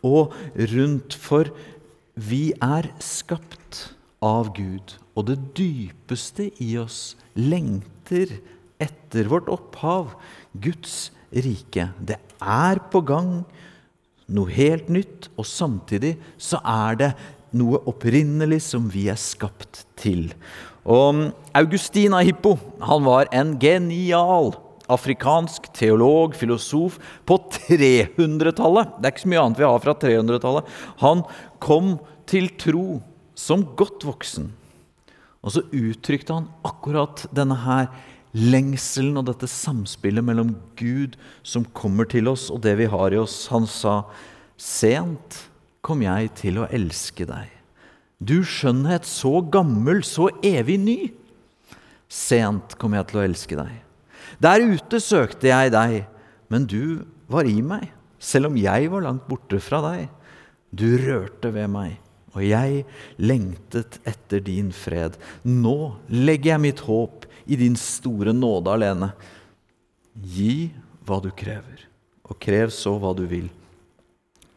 og 0.04 0.34
rundt. 0.74 1.14
For 1.14 1.50
vi 2.18 2.50
er 2.60 2.90
skapt 3.02 3.94
av 4.22 4.52
Gud, 4.56 4.96
og 5.16 5.28
det 5.30 5.38
dypeste 5.58 6.50
i 6.62 6.74
oss 6.80 7.14
lengter 7.38 8.34
etter 8.82 9.30
vårt 9.30 9.50
opphav, 9.52 10.16
Guds 10.52 11.12
rike. 11.32 11.88
Det 12.02 12.18
er 12.42 12.82
på 12.92 13.02
gang 13.06 13.40
noe 14.32 14.52
helt 14.52 14.90
nytt, 14.92 15.30
og 15.38 15.48
samtidig 15.48 16.16
så 16.40 16.60
er 16.66 16.98
det 16.98 17.12
noe 17.56 17.82
opprinnelig 17.88 18.62
som 18.64 18.86
vi 18.90 19.06
er 19.12 19.20
skapt 19.20 19.84
til. 20.00 20.30
Og 20.82 21.28
Augustin 21.54 22.14
av 22.16 22.26
Hippo 22.26 22.56
han 22.82 23.04
var 23.06 23.30
en 23.34 23.54
genial 23.62 24.52
afrikansk 24.92 25.68
teolog, 25.76 26.34
filosof, 26.36 26.98
på 27.24 27.38
300-tallet. 27.68 28.98
Det 28.98 29.06
er 29.06 29.14
ikke 29.14 29.24
så 29.24 29.32
mye 29.32 29.44
annet 29.44 29.60
vi 29.62 29.68
har 29.68 29.84
fra 29.84 29.94
300-tallet. 30.02 30.72
Han 31.04 31.22
kom 31.62 31.94
til 32.28 32.50
tro 32.60 32.86
som 33.38 33.64
godt 33.78 34.04
voksen. 34.06 34.50
Og 35.42 35.54
så 35.54 35.64
uttrykte 35.74 36.34
han 36.34 36.50
akkurat 36.66 37.24
denne 37.34 37.56
her 37.64 37.88
lengselen 38.32 39.18
og 39.20 39.26
dette 39.28 39.48
samspillet 39.50 40.24
mellom 40.24 40.54
Gud 40.78 41.18
som 41.46 41.66
kommer 41.76 42.08
til 42.08 42.30
oss, 42.32 42.48
og 42.50 42.62
det 42.64 42.76
vi 42.80 42.90
har 42.90 43.14
i 43.14 43.20
oss. 43.20 43.46
Han 43.52 43.66
sa, 43.66 44.02
'Sent 44.56 45.48
kom 45.82 46.02
jeg 46.02 46.34
til 46.38 46.62
å 46.62 46.68
elske 46.70 47.26
deg.' 47.26 47.61
Du 48.22 48.42
skjønnhet 48.46 49.06
så 49.08 49.40
gammel, 49.50 50.02
så 50.06 50.28
evig 50.46 50.78
ny. 50.78 50.98
Sent 52.06 52.76
kom 52.78 52.94
jeg 52.94 53.08
til 53.08 53.18
å 53.18 53.24
elske 53.24 53.58
deg. 53.58 53.80
Der 54.42 54.62
ute 54.62 55.00
søkte 55.02 55.48
jeg 55.50 55.72
deg, 55.74 56.02
men 56.52 56.66
du 56.68 57.02
var 57.32 57.48
i 57.48 57.58
meg, 57.64 57.88
selv 58.22 58.50
om 58.50 58.58
jeg 58.60 58.90
var 58.92 59.06
langt 59.06 59.26
borte 59.26 59.58
fra 59.62 59.80
deg. 59.88 60.10
Du 60.70 60.86
rørte 61.00 61.50
ved 61.54 61.70
meg, 61.72 61.96
og 62.36 62.44
jeg 62.46 62.84
lengtet 63.18 63.98
etter 64.08 64.44
din 64.44 64.70
fred. 64.76 65.16
Nå 65.42 65.94
legger 66.12 66.54
jeg 66.54 66.64
mitt 66.68 66.82
håp 66.86 67.26
i 67.50 67.58
din 67.58 67.74
store 67.80 68.34
nåde 68.36 68.76
alene. 68.76 69.10
Gi 70.14 70.70
hva 71.08 71.18
du 71.24 71.32
krever, 71.34 71.88
og 72.28 72.38
krev 72.42 72.70
så 72.74 72.94
hva 73.02 73.16
du 73.18 73.24
vil. 73.26 73.50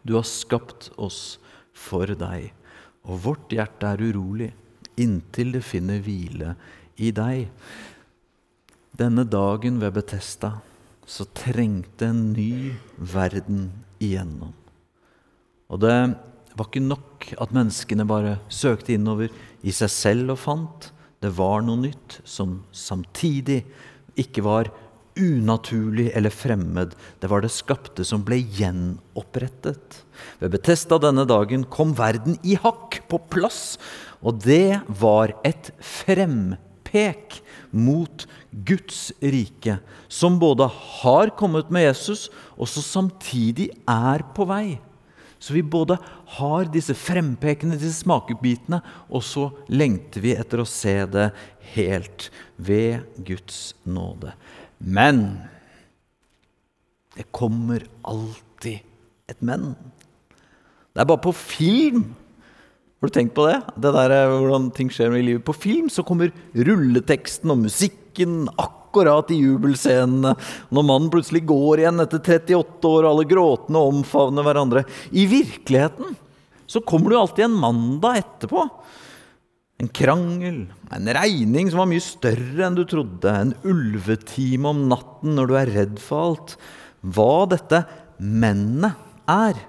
Du 0.06 0.14
har 0.20 0.28
skapt 0.30 0.92
oss 1.02 1.40
for 1.74 2.14
deg 2.14 2.52
og 3.06 3.22
vårt 3.24 3.54
hjerte 3.54 3.90
er 3.92 4.02
urolig 4.02 4.52
inntil 5.02 5.56
det 5.56 5.64
finner 5.66 6.02
hvile 6.04 6.54
i 7.04 7.12
deg. 7.16 7.50
Denne 8.96 9.26
dagen 9.28 9.82
ved 9.82 9.96
Betesta 9.98 10.54
så 11.06 11.28
trengte 11.38 12.10
en 12.10 12.32
ny 12.34 12.74
verden 12.96 13.68
igjennom. 14.02 14.54
Og 15.70 15.82
det 15.82 15.98
var 16.56 16.70
ikke 16.70 16.84
nok 16.84 17.28
at 17.42 17.54
menneskene 17.56 18.06
bare 18.08 18.38
søkte 18.48 18.96
innover 18.96 19.34
i 19.66 19.74
seg 19.76 19.92
selv 19.92 20.36
og 20.36 20.42
fant. 20.42 20.90
Det 21.20 21.34
var 21.36 21.66
noe 21.66 21.82
nytt 21.82 22.20
som 22.28 22.62
samtidig 22.72 23.64
ikke 24.20 24.46
var 24.46 24.72
unaturlig 25.16 26.10
eller 26.16 26.34
fremmed. 26.34 26.96
Det 27.20 27.30
var 27.32 27.44
det 27.44 27.54
skapte 27.54 28.06
som 28.08 28.24
ble 28.26 28.40
gjenopprettet. 28.58 30.02
Ved 30.40 30.54
Betesta 30.56 31.00
denne 31.02 31.26
dagen 31.28 31.66
kom 31.72 31.96
verden 31.98 32.40
i 32.44 32.58
hakk, 32.60 33.02
på 33.10 33.20
plass. 33.32 33.78
Og 34.26 34.42
det 34.46 34.82
var 34.88 35.36
et 35.48 35.72
frempek 35.80 37.42
mot 37.76 38.26
Guds 38.66 39.12
rike, 39.20 39.80
som 40.08 40.40
både 40.40 40.68
har 40.72 41.34
kommet 41.38 41.72
med 41.74 41.90
Jesus, 41.90 42.30
og 42.56 42.70
som 42.72 42.86
samtidig 42.86 43.70
er 43.90 44.24
på 44.36 44.48
vei. 44.50 44.80
Så 45.40 45.54
vi 45.54 45.62
både 45.62 45.98
har 46.40 46.70
disse 46.72 46.96
frempekene, 46.98 47.76
disse 47.78 48.02
smakebitene, 48.02 48.80
og 49.12 49.22
så 49.22 49.50
lengter 49.70 50.24
vi 50.24 50.34
etter 50.34 50.64
å 50.64 50.70
se 50.70 50.96
det 51.12 51.28
helt 51.76 52.30
ved 52.56 53.04
Guds 53.28 53.76
nåde. 53.84 54.32
Men 54.78 55.26
det 57.16 57.28
kommer 57.32 57.86
alltid 58.04 58.84
et 59.32 59.42
men. 59.42 59.74
Det 60.96 61.04
er 61.04 61.10
bare 61.10 61.24
på 61.24 61.34
film. 61.36 62.10
Har 63.00 63.10
du 63.10 63.14
tenkt 63.16 63.36
på 63.36 63.46
det? 63.48 63.60
det 63.76 63.92
der, 63.96 64.14
er 64.16 64.34
hvordan 64.34 64.70
ting 64.76 64.92
skjer 64.92 65.16
i 65.16 65.24
livet. 65.24 65.46
På 65.48 65.56
film 65.56 65.90
så 65.92 66.04
kommer 66.08 66.34
rulleteksten 66.56 67.52
og 67.54 67.64
musikken 67.66 68.46
akkurat 68.56 69.32
i 69.32 69.40
jubelscenene. 69.42 70.36
Når 70.72 70.88
mannen 70.88 71.12
plutselig 71.14 71.44
går 71.48 71.84
igjen 71.84 72.04
etter 72.04 72.24
38 72.24 72.92
år, 72.92 73.04
og 73.04 73.10
alle 73.12 73.28
gråtende 73.30 73.84
omfavner 73.92 74.48
hverandre. 74.48 74.86
I 75.12 75.28
virkeligheten 75.32 76.16
så 76.66 76.82
kommer 76.82 77.12
det 77.12 77.18
jo 77.18 77.24
alltid 77.26 77.48
en 77.48 77.60
mandag 77.62 78.24
etterpå. 78.24 78.66
En 79.76 79.90
krangel, 79.92 80.62
en 80.96 81.08
regning 81.18 81.68
som 81.68 81.82
var 81.82 81.90
mye 81.92 82.04
større 82.04 82.64
enn 82.64 82.78
du 82.78 82.86
trodde, 82.88 83.28
en 83.28 83.52
ulvetime 83.68 84.70
om 84.72 84.86
natten 84.88 85.36
når 85.36 85.50
du 85.50 85.56
er 85.60 85.72
redd 85.82 85.98
for 86.00 86.30
alt. 86.30 86.54
Hva 87.04 87.44
dette 87.52 87.82
mennet 88.16 88.96
er 89.28 89.60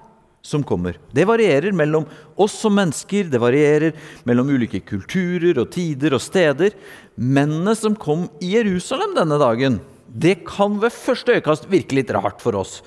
som 0.47 0.63
kommer. 0.63 0.95
Det 1.11 1.25
varierer 1.27 1.75
mellom 1.75 2.05
oss 2.39 2.55
som 2.61 2.77
mennesker, 2.77 3.27
det 3.27 3.41
varierer 3.43 3.97
mellom 4.23 4.53
ulike 4.55 4.79
kulturer 4.87 5.59
og 5.59 5.73
tider 5.75 6.15
og 6.15 6.23
steder. 6.23 6.71
Mennene 7.19 7.75
som 7.75 7.97
kom 7.99 8.29
i 8.39 8.53
Jerusalem 8.55 9.11
denne 9.17 9.41
dagen, 9.41 9.81
det 10.07 10.37
kan 10.47 10.79
ved 10.79 10.95
første 10.95 11.35
øyekast 11.35 11.67
virke 11.67 11.99
litt 11.99 12.15
rart 12.15 12.39
for 12.39 12.55
oss. 12.55 12.79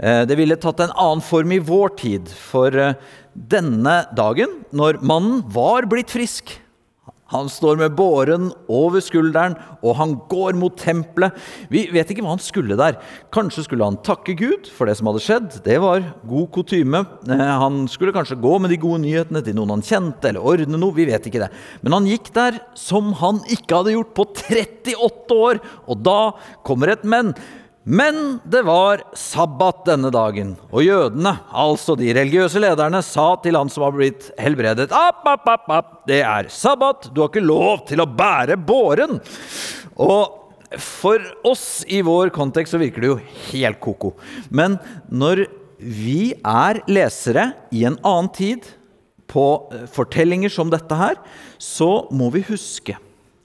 Eh, 0.00 0.24
det 0.24 0.40
ville 0.40 0.56
tatt 0.56 0.80
en 0.80 0.96
annen 0.96 1.20
form 1.20 1.52
i 1.52 1.60
vår 1.60 1.92
tid, 2.00 2.32
for 2.32 2.72
eh, 2.72 2.96
denne 3.36 4.02
dagen, 4.16 4.62
når 4.72 5.02
mannen 5.04 5.44
var 5.52 5.84
blitt 5.90 6.16
frisk 6.16 6.56
Han 7.32 7.48
står 7.52 7.78
med 7.80 7.94
båren 7.96 8.50
over 8.68 9.02
skulderen, 9.04 9.56
og 9.80 9.96
han 9.98 10.14
går 10.30 10.56
mot 10.60 10.76
tempelet. 10.78 11.36
Vi 11.72 11.86
vet 11.92 12.10
ikke 12.12 12.24
hva 12.24 12.34
han 12.34 12.42
skulle 12.42 12.76
der. 12.78 12.98
Kanskje 13.34 13.64
skulle 13.66 13.88
han 13.88 14.00
takke 14.04 14.36
Gud 14.38 14.68
for 14.72 14.88
det 14.88 14.98
som 14.98 15.08
hadde 15.08 15.24
skjedd. 15.24 15.48
Det 15.64 15.78
var 15.82 16.04
god 16.28 16.50
kutyme. 16.54 17.04
Eh, 17.28 17.46
han 17.62 17.86
skulle 17.90 18.14
kanskje 18.14 18.40
gå 18.42 18.58
med 18.60 18.74
de 18.74 18.80
gode 18.82 19.02
nyhetene 19.06 19.42
til 19.44 19.56
noen 19.56 19.76
han 19.76 19.86
kjente, 19.86 20.30
eller 20.30 20.44
ordne 20.52 20.80
noe. 20.80 20.96
Vi 20.96 21.08
vet 21.08 21.26
ikke 21.28 21.44
det. 21.46 21.50
Men 21.80 21.96
han 21.98 22.10
gikk 22.10 22.32
der 22.36 22.60
som 22.78 23.14
han 23.22 23.40
ikke 23.52 23.80
hadde 23.80 23.96
gjort 23.96 24.14
på 24.18 24.28
38 24.36 25.40
år. 25.48 25.62
Og 25.88 26.04
da 26.04 26.20
kommer 26.66 26.92
et 26.92 27.08
men. 27.08 27.32
Men 27.82 28.38
det 28.46 28.62
var 28.62 29.00
sabbat 29.18 29.80
denne 29.88 30.10
dagen, 30.14 30.52
og 30.70 30.84
jødene, 30.86 31.32
altså 31.50 31.96
de 31.98 32.12
religiøse 32.14 32.60
lederne, 32.62 33.00
sa 33.02 33.32
til 33.42 33.58
han 33.58 33.70
som 33.72 33.82
var 33.88 33.96
blitt 33.96 34.28
helbredet 34.38 34.92
App, 34.94 35.24
app, 35.26 35.48
app, 35.50 35.72
app, 35.74 35.88
det 36.06 36.20
er 36.22 36.50
sabbat, 36.52 37.10
du 37.10 37.24
har 37.24 37.32
ikke 37.32 37.42
lov 37.42 37.82
til 37.88 38.04
å 38.04 38.06
bære 38.06 38.54
båren. 38.62 39.18
Og 39.98 40.78
for 40.78 41.26
oss 41.48 41.82
i 41.90 41.98
vår 42.06 42.30
kontekst 42.34 42.76
så 42.76 42.80
virker 42.80 43.02
det 43.02 43.10
jo 43.10 43.18
helt 43.50 43.82
ko-ko. 43.82 44.14
Men 44.54 44.78
når 45.10 45.48
vi 45.82 46.36
er 46.38 46.84
lesere 46.86 47.50
i 47.74 47.82
en 47.88 47.98
annen 48.06 48.30
tid, 48.36 48.70
på 49.32 49.46
eh, 49.72 49.86
fortellinger 49.88 50.52
som 50.52 50.70
dette 50.72 50.96
her, 50.98 51.16
så 51.56 52.06
må 52.12 52.30
vi 52.34 52.44
huske 52.50 52.98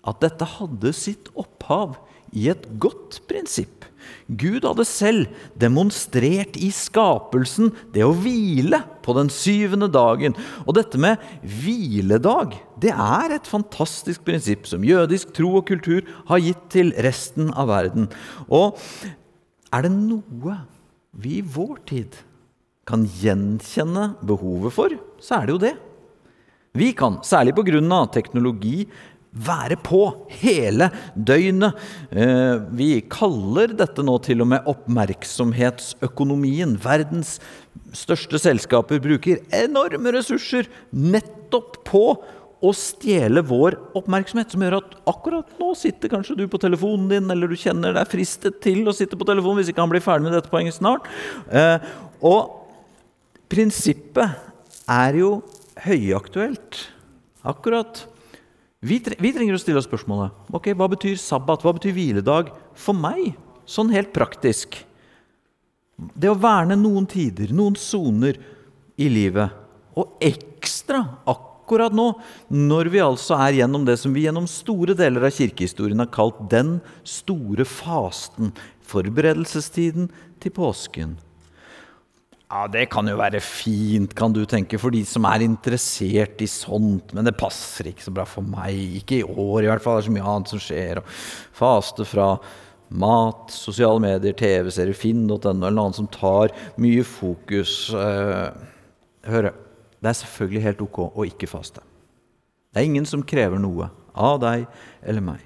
at 0.07 0.21
dette 0.23 0.47
hadde 0.57 0.93
sitt 0.95 1.31
opphav 1.37 1.97
i 2.35 2.49
et 2.51 2.65
godt 2.81 3.21
prinsipp. 3.29 3.87
Gud 4.27 4.65
hadde 4.67 4.85
selv 4.87 5.27
demonstrert 5.59 6.57
i 6.59 6.69
skapelsen 6.75 7.71
det 7.95 8.05
å 8.05 8.13
hvile 8.15 8.81
på 9.05 9.15
den 9.17 9.31
syvende 9.33 9.89
dagen. 9.91 10.35
Og 10.65 10.75
dette 10.77 10.99
med 11.01 11.21
hviledag 11.41 12.57
det 12.81 12.93
er 12.93 13.35
et 13.37 13.49
fantastisk 13.49 14.25
prinsipp 14.27 14.67
som 14.69 14.85
jødisk 14.85 15.33
tro 15.37 15.55
og 15.61 15.67
kultur 15.69 16.07
har 16.29 16.43
gitt 16.43 16.67
til 16.75 16.93
resten 17.05 17.51
av 17.55 17.71
verden. 17.71 18.09
Og 18.47 18.77
er 19.73 19.87
det 19.87 19.93
noe 19.95 20.61
vi 21.17 21.39
i 21.39 21.45
vår 21.45 21.79
tid 21.89 22.17
kan 22.87 23.03
gjenkjenne 23.19 24.13
behovet 24.25 24.75
for, 24.75 24.93
så 25.19 25.41
er 25.41 25.47
det 25.47 25.55
jo 25.55 25.63
det. 25.65 25.75
Vi 26.77 26.91
kan, 26.93 27.17
særlig 27.25 27.55
pga. 27.57 28.05
teknologi, 28.13 28.87
være 29.45 29.77
på 29.83 30.01
hele 30.41 30.89
døgnet. 31.15 31.73
Eh, 32.11 32.55
vi 32.77 33.01
kaller 33.11 33.67
dette 33.77 34.03
nå 34.05 34.17
til 34.25 34.41
og 34.43 34.47
med 34.53 34.65
oppmerksomhetsøkonomien. 34.69 36.77
Verdens 36.83 37.39
største 37.95 38.39
selskaper 38.41 38.99
bruker 39.03 39.37
enorme 39.55 40.11
ressurser 40.15 40.65
nettopp 40.91 41.77
på 41.87 42.05
å 42.57 42.71
stjele 42.73 43.43
vår 43.45 43.75
oppmerksomhet, 43.97 44.51
som 44.53 44.63
gjør 44.65 44.79
at 44.79 44.95
akkurat 45.09 45.59
nå 45.59 45.73
sitter 45.77 46.09
kanskje 46.09 46.37
du 46.39 46.45
på 46.49 46.61
telefonen 46.61 47.09
din, 47.11 47.27
eller 47.29 47.47
du 47.51 47.57
kjenner 47.59 47.93
deg 47.93 48.09
fristet 48.09 48.55
til 48.63 48.87
å 48.89 48.95
sitte 48.97 49.19
på 49.19 49.27
telefonen 49.29 49.57
hvis 49.61 49.69
ikke 49.73 49.83
han 49.83 49.93
blir 49.93 50.05
ferdig 50.05 50.25
med 50.25 50.35
dette 50.39 50.49
poenget 50.49 50.79
snart. 50.79 51.03
Eh, 51.53 51.77
og 52.25 52.41
prinsippet 53.51 54.29
er 54.89 55.19
jo 55.19 55.29
høyaktuelt 55.85 56.87
akkurat 57.47 58.07
vi, 58.79 58.99
vi, 59.17 59.31
trenger 59.33 59.57
å 59.57 59.61
stille 59.61 59.81
oss 59.81 59.87
spørsmålet 59.89 60.53
ok, 60.53 60.69
hva 60.77 60.89
betyr 60.91 61.17
sabbat, 61.17 61.63
hva 61.65 61.73
betyr 61.77 61.95
hviledag 61.95 62.51
for 62.77 62.97
meg, 62.97 63.33
sånn 63.65 63.89
helt 63.93 64.13
praktisk. 64.13 64.77
Det 65.97 66.29
å 66.29 66.37
verne 66.37 66.77
noen 66.77 67.07
tider, 67.09 67.49
noen 67.57 67.77
soner 67.79 68.37
i 69.01 69.09
livet, 69.09 69.49
og 69.97 70.21
ekstra 70.21 71.01
akkurat 71.25 71.95
nå, 71.95 72.11
når 72.53 72.91
vi 72.93 73.01
altså 73.01 73.39
er 73.41 73.63
gjennom 73.63 73.85
det 73.87 73.97
som 73.97 74.13
vi 74.13 74.27
gjennom 74.27 74.45
store 74.49 74.93
deler 74.97 75.25
av 75.25 75.33
kirkehistorien 75.33 76.05
har 76.05 76.13
kalt 76.13 76.45
den 76.53 76.77
store 77.01 77.65
fasten, 77.65 78.53
forberedelsestiden 78.87 80.11
til 80.39 80.53
påsken. 80.53 81.17
Ja, 82.47 82.67
Det 82.71 82.85
kan 82.87 83.07
jo 83.09 83.17
være 83.19 83.41
fint, 83.43 84.13
kan 84.15 84.31
du 84.31 84.45
tenke, 84.47 84.79
for 84.79 84.93
de 84.95 85.01
som 85.05 85.25
er 85.27 85.43
interessert 85.43 86.39
i 86.39 86.47
sånt. 86.47 87.11
Men 87.13 87.27
det 87.27 87.35
passer 87.35 87.89
ikke 87.91 88.05
så 88.05 88.13
bra 88.15 88.23
for 88.23 88.41
meg. 88.41 88.77
Ikke 89.01 89.19
i 89.19 89.27
år, 89.27 89.65
i 89.65 89.67
hvert 89.67 89.83
fall. 89.83 89.99
Det 89.99 90.05
er 90.05 90.07
så 90.07 90.15
mye 90.15 90.29
annet 90.31 90.53
som 90.53 90.61
skjer. 90.63 91.01
faste 91.51 92.07
fra 92.07 92.37
mat, 92.87 93.51
sosiale 93.51 93.99
medier, 93.99 94.31
TV-serier, 94.31 94.95
finn.no 94.95 95.35
eller 95.43 95.75
noe 95.75 95.89
annet 95.89 95.99
som 95.99 96.07
tar 96.07 96.55
mye 96.79 97.03
fokus. 97.03 97.91
Uh, 97.91 98.55
hør, 99.27 99.51
det 99.99 100.07
er 100.07 100.19
selvfølgelig 100.21 100.63
helt 100.69 100.87
ok 100.87 101.03
å 101.09 101.27
ikke 101.27 101.51
faste. 101.51 101.83
Det 102.71 102.79
er 102.79 102.87
ingen 102.87 103.09
som 103.09 103.27
krever 103.27 103.59
noe 103.59 103.89
av 104.15 104.39
deg 104.39 104.69
eller 105.03 105.25
meg. 105.33 105.43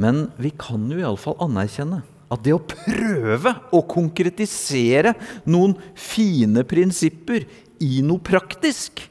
Men 0.00 0.30
vi 0.40 0.54
kan 0.56 0.88
jo 0.88 0.96
iallfall 0.96 1.36
anerkjenne 1.44 2.00
at 2.32 2.42
det 2.42 2.54
å 2.56 2.62
prøve 2.62 3.52
å 3.74 3.82
konkretisere 3.86 5.14
noen 5.46 5.76
fine 5.94 6.64
prinsipper 6.66 7.46
i 7.82 8.00
noe 8.04 8.22
praktisk, 8.24 9.04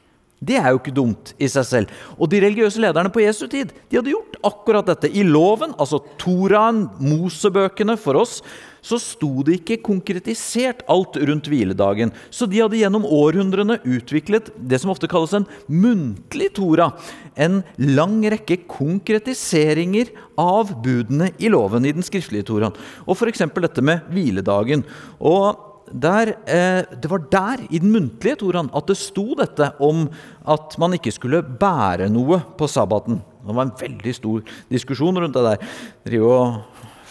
det 0.44 0.58
er 0.60 0.68
jo 0.68 0.80
ikke 0.80 0.94
dumt 0.94 1.32
i 1.40 1.48
seg 1.48 1.64
selv. 1.64 1.92
Og 2.20 2.28
de 2.28 2.42
religiøse 2.44 2.80
lederne 2.82 3.12
på 3.12 3.22
Jesu 3.24 3.46
tid 3.48 3.72
de 3.88 3.96
hadde 3.98 4.12
gjort 4.12 4.36
akkurat 4.44 4.88
dette. 4.90 5.08
I 5.08 5.24
loven, 5.24 5.72
altså 5.80 6.02
Toraen, 6.20 6.86
Mosebøkene 7.00 7.96
for 8.00 8.20
oss, 8.20 8.42
så 8.86 8.98
sto 9.02 9.42
det 9.42 9.60
ikke 9.60 9.80
konkretisert 9.88 10.84
alt 10.92 11.16
rundt 11.18 11.48
hviledagen. 11.50 12.12
Så 12.30 12.46
de 12.46 12.60
hadde 12.60 12.78
gjennom 12.78 13.08
århundrene 13.08 13.80
utviklet 13.82 14.52
det 14.54 14.78
som 14.82 14.92
ofte 14.92 15.08
kalles 15.10 15.34
en 15.34 15.48
muntlig 15.66 16.52
Tora. 16.54 16.92
En 17.34 17.62
lang 17.80 18.20
rekke 18.30 18.60
konkretiseringer 18.70 20.12
av 20.38 20.70
budene 20.84 21.32
i 21.42 21.50
loven 21.50 21.88
i 21.88 21.94
den 21.96 22.06
skriftlige 22.06 22.46
Toraen. 22.52 22.76
Og 23.08 23.16
f.eks. 23.16 23.42
dette 23.56 23.82
med 23.82 24.06
hviledagen. 24.12 24.84
Og 25.18 25.65
der, 25.92 26.34
eh, 26.46 26.82
det 27.02 27.10
var 27.10 27.22
der, 27.30 27.62
i 27.70 27.78
den 27.78 27.92
muntlige 27.94 28.36
Toraen, 28.40 28.70
at 28.74 28.86
det 28.88 28.96
sto 28.98 29.34
dette 29.38 29.72
om 29.80 30.08
at 30.46 30.78
man 30.78 30.96
ikke 30.98 31.12
skulle 31.14 31.42
bære 31.42 32.08
noe 32.10 32.40
på 32.58 32.68
sabbaten. 32.70 33.20
Det 33.46 33.54
var 33.54 33.68
en 33.68 33.76
veldig 33.78 34.14
stor 34.14 34.42
diskusjon 34.72 35.18
rundt 35.22 35.36
det 35.36 35.44
der. 35.44 35.68
Drive 36.06 36.40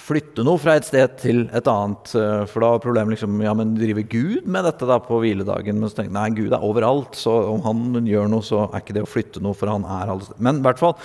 flytte 0.05 0.43
noe 0.45 0.59
fra 0.61 0.75
et 0.77 0.85
sted 0.85 1.15
til 1.21 1.43
et 1.55 1.67
annet. 1.69 2.11
Eh, 2.17 2.43
for 2.49 2.61
da 2.61 2.71
var 2.75 2.83
problemet 2.83 3.15
liksom 3.15 3.39
Ja, 3.43 3.53
men 3.57 3.73
driver 3.77 4.05
Gud 4.09 4.45
med 4.49 4.67
dette 4.67 4.87
da 4.89 4.99
på 5.01 5.19
hviledagen? 5.23 5.79
Men 5.79 5.89
så 5.89 5.99
tenkte 5.99 6.11
jeg 6.11 6.17
nei, 6.17 6.35
Gud 6.37 6.53
er 6.53 6.65
overalt, 6.65 7.17
så 7.17 7.33
om 7.51 7.63
han 7.65 8.05
gjør 8.05 8.29
noe, 8.31 8.45
så 8.45 8.65
er 8.67 8.83
ikke 8.83 8.97
det 8.97 9.05
å 9.05 9.09
flytte 9.09 9.41
noe, 9.43 9.57
for 9.57 9.71
han 9.71 9.87
er 9.97 10.13
alle 10.13 10.37
Men 10.37 10.61
i 10.61 10.65
hvert 10.65 10.81
fall, 10.81 10.95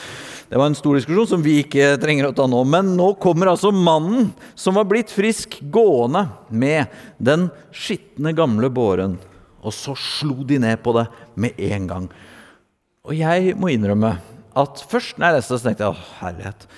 det 0.50 0.60
var 0.60 0.70
en 0.70 0.78
stor 0.78 0.98
diskusjon 0.98 1.30
som 1.32 1.44
vi 1.44 1.60
ikke 1.64 1.94
trenger 2.02 2.28
å 2.28 2.34
ta 2.36 2.48
nå. 2.50 2.60
Men 2.68 2.92
nå 2.98 3.12
kommer 3.22 3.52
altså 3.52 3.72
mannen 3.74 4.30
som 4.58 4.76
var 4.76 4.88
blitt 4.90 5.12
frisk, 5.14 5.58
gående 5.72 6.26
med 6.48 6.92
den 7.18 7.48
skitne, 7.72 8.34
gamle 8.36 8.72
båren. 8.72 9.16
Og 9.60 9.74
så 9.76 9.96
slo 9.98 10.42
de 10.48 10.60
ned 10.60 10.80
på 10.84 10.94
det 10.96 11.06
med 11.40 11.58
en 11.70 11.88
gang. 11.88 12.12
Og 13.08 13.16
jeg 13.16 13.56
må 13.56 13.72
innrømme 13.72 14.14
at 14.60 14.84
først 14.90 15.16
når 15.16 15.26
jeg 15.26 15.36
leste 15.38 15.54
det, 15.54 15.60
så 15.60 15.68
tenkte 15.68 15.86
jeg 15.86 15.94
å 15.94 16.06
herlighet. 16.20 16.70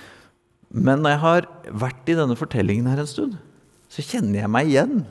Men 0.73 1.03
når 1.03 1.13
jeg 1.13 1.21
har 1.21 1.47
vært 1.85 2.09
i 2.09 2.17
denne 2.17 2.37
fortellingen 2.37 2.89
her 2.89 3.03
en 3.03 3.09
stund, 3.09 3.35
så 3.93 4.01
kjenner 4.01 4.41
jeg 4.41 4.51
meg 4.51 4.71
igjen 4.71 5.03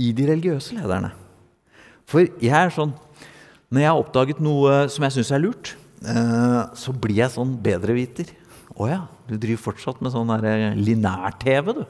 i 0.00 0.12
de 0.16 0.28
religiøse 0.30 0.78
lederne. 0.78 1.12
For 2.08 2.24
jeg 2.42 2.52
er 2.56 2.72
sånn 2.74 2.94
Når 3.72 3.80
jeg 3.80 3.88
har 3.88 3.98
oppdaget 4.02 4.40
noe 4.44 4.72
som 4.92 5.04
jeg 5.06 5.14
syns 5.14 5.30
er 5.32 5.40
lurt, 5.40 5.70
eh, 6.04 6.62
så 6.76 6.92
blir 6.92 7.22
jeg 7.22 7.32
sånn 7.32 7.54
bedreviter. 7.64 8.28
Å 8.76 8.88
ja, 8.90 8.98
du 9.24 9.38
driver 9.40 9.62
fortsatt 9.70 10.02
med 10.04 10.12
sånn 10.12 10.28
eh, 10.34 10.74
linær-TV, 10.76 11.72
du. 11.78 11.86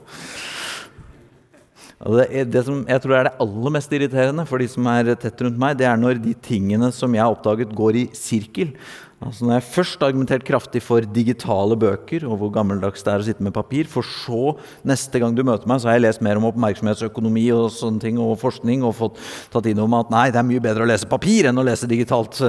Det, 2.02 2.44
det, 2.50 2.62
som 2.66 2.84
jeg 2.86 3.02
tror 3.02 3.16
er 3.18 3.26
det 3.28 3.34
aller 3.42 3.74
mest 3.74 3.92
irriterende 3.94 4.44
for 4.46 4.62
de 4.62 4.66
som 4.70 4.86
er 4.90 5.10
tett 5.18 5.42
rundt 5.42 5.58
meg, 5.58 5.74
det 5.78 5.86
er 5.90 5.98
når 5.98 6.22
de 6.22 6.36
tingene 6.42 6.92
som 6.94 7.10
jeg 7.14 7.22
har 7.22 7.34
oppdaget, 7.34 7.74
går 7.78 7.98
i 7.98 8.04
sirkel. 8.14 8.72
Altså 9.22 9.46
Når 9.46 9.54
jeg 9.54 9.64
først 9.70 10.00
har 10.02 10.10
argumentert 10.10 10.44
kraftig 10.46 10.80
for 10.82 11.04
digitale 11.14 11.76
bøker, 11.78 12.24
og 12.26 12.40
hvor 12.40 12.50
gammeldags 12.54 13.04
det 13.06 13.12
er 13.12 13.22
å 13.22 13.26
sitte 13.26 13.44
med 13.46 13.54
papir, 13.54 13.86
for 13.90 14.06
så 14.06 14.54
neste 14.88 15.20
gang 15.22 15.36
du 15.36 15.44
møter 15.46 15.68
meg, 15.70 15.78
så 15.78 15.90
har 15.90 15.98
jeg 15.98 16.04
lest 16.08 16.24
mer 16.26 16.40
om 16.40 16.48
oppmerksomhetsøkonomi 16.48 17.44
og 17.54 17.68
sånne 17.74 18.02
ting, 18.02 18.18
og 18.22 18.34
forskning, 18.40 18.82
og 18.86 18.96
fått 18.98 19.20
tatt 19.52 19.68
inn 19.70 19.82
om 19.82 19.94
at 19.98 20.10
nei, 20.10 20.24
det 20.34 20.40
er 20.40 20.48
mye 20.48 20.64
bedre 20.64 20.86
å 20.86 20.90
lese 20.90 21.10
papir 21.10 21.46
enn 21.50 21.60
å 21.60 21.66
lese 21.66 21.90
digitalt. 21.90 22.40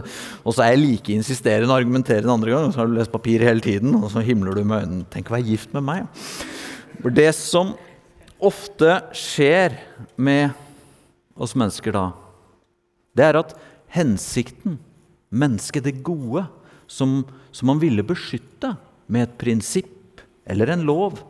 Og 0.41 0.49
så 0.49 0.65
er 0.65 0.73
jeg 0.73 0.81
like 0.81 1.13
insisterende 1.13 1.69
og 1.69 1.77
argumenterer 1.83 2.25
en 2.25 2.35
andre 2.39 2.55
gang, 2.55 2.65
og 2.67 2.73
så 2.73 2.81
har 2.81 2.89
du 2.89 2.97
lest 2.97 3.13
papir 3.13 3.45
hele 3.45 3.63
tiden, 3.63 3.93
og 3.99 4.09
så 4.13 4.25
himler 4.25 4.57
du 4.57 4.63
med 4.63 4.87
øynene. 4.87 5.07
Tenk 5.13 5.29
å 5.29 5.37
være 5.37 5.49
gift 5.51 5.77
med 5.77 5.85
meg. 5.91 6.09
For 7.03 7.13
det 7.13 7.29
som 7.37 7.75
ofte 8.43 8.97
skjer 9.15 9.77
med 10.17 10.57
oss 11.37 11.53
mennesker 11.53 11.93
da, 11.93 12.07
det 13.13 13.29
er 13.29 13.39
at 13.43 13.53
hensikten, 13.93 14.79
mennesket, 15.29 15.85
det 15.85 16.01
gode, 16.05 16.47
som, 16.93 17.21
som 17.51 17.71
man 17.71 17.81
ville 17.81 18.05
beskytte 18.05 18.75
med 19.11 19.27
et 19.27 19.37
prinsipp 19.41 20.21
eller 20.45 20.69
en 20.73 20.85
lov, 20.85 21.23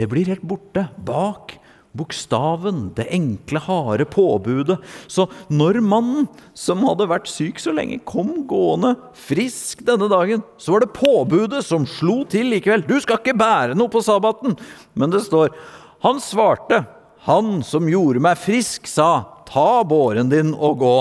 det 0.00 0.08
blir 0.08 0.30
helt 0.32 0.46
borte 0.46 0.86
bak 1.04 1.58
bokstaven, 1.92 2.90
det 2.96 3.06
enkle, 3.12 3.60
harde 3.66 4.06
påbudet. 4.08 4.78
Så 5.06 5.26
når 5.52 5.80
mannen 5.84 6.28
som 6.56 6.84
hadde 6.86 7.08
vært 7.10 7.28
syk 7.30 7.60
så 7.60 7.74
lenge, 7.76 8.00
kom 8.08 8.46
gående 8.48 8.94
frisk 9.26 9.84
denne 9.86 10.08
dagen, 10.12 10.44
så 10.56 10.74
var 10.74 10.86
det 10.86 10.94
påbudet 10.96 11.62
som 11.66 11.86
slo 11.88 12.22
til 12.28 12.48
likevel. 12.54 12.86
Du 12.88 12.96
skal 13.02 13.20
ikke 13.20 13.36
bære 13.38 13.76
noe 13.78 13.92
på 13.92 14.02
sabbaten. 14.04 14.56
Men 14.94 15.12
det 15.12 15.24
står 15.28 15.54
Han 16.02 16.18
svarte, 16.18 16.80
han 17.28 17.60
som 17.62 17.86
gjorde 17.86 18.18
meg 18.24 18.40
frisk, 18.40 18.88
sa, 18.90 19.44
ta 19.46 19.84
båren 19.86 20.32
din 20.32 20.50
og 20.50 20.80
gå. 20.80 20.96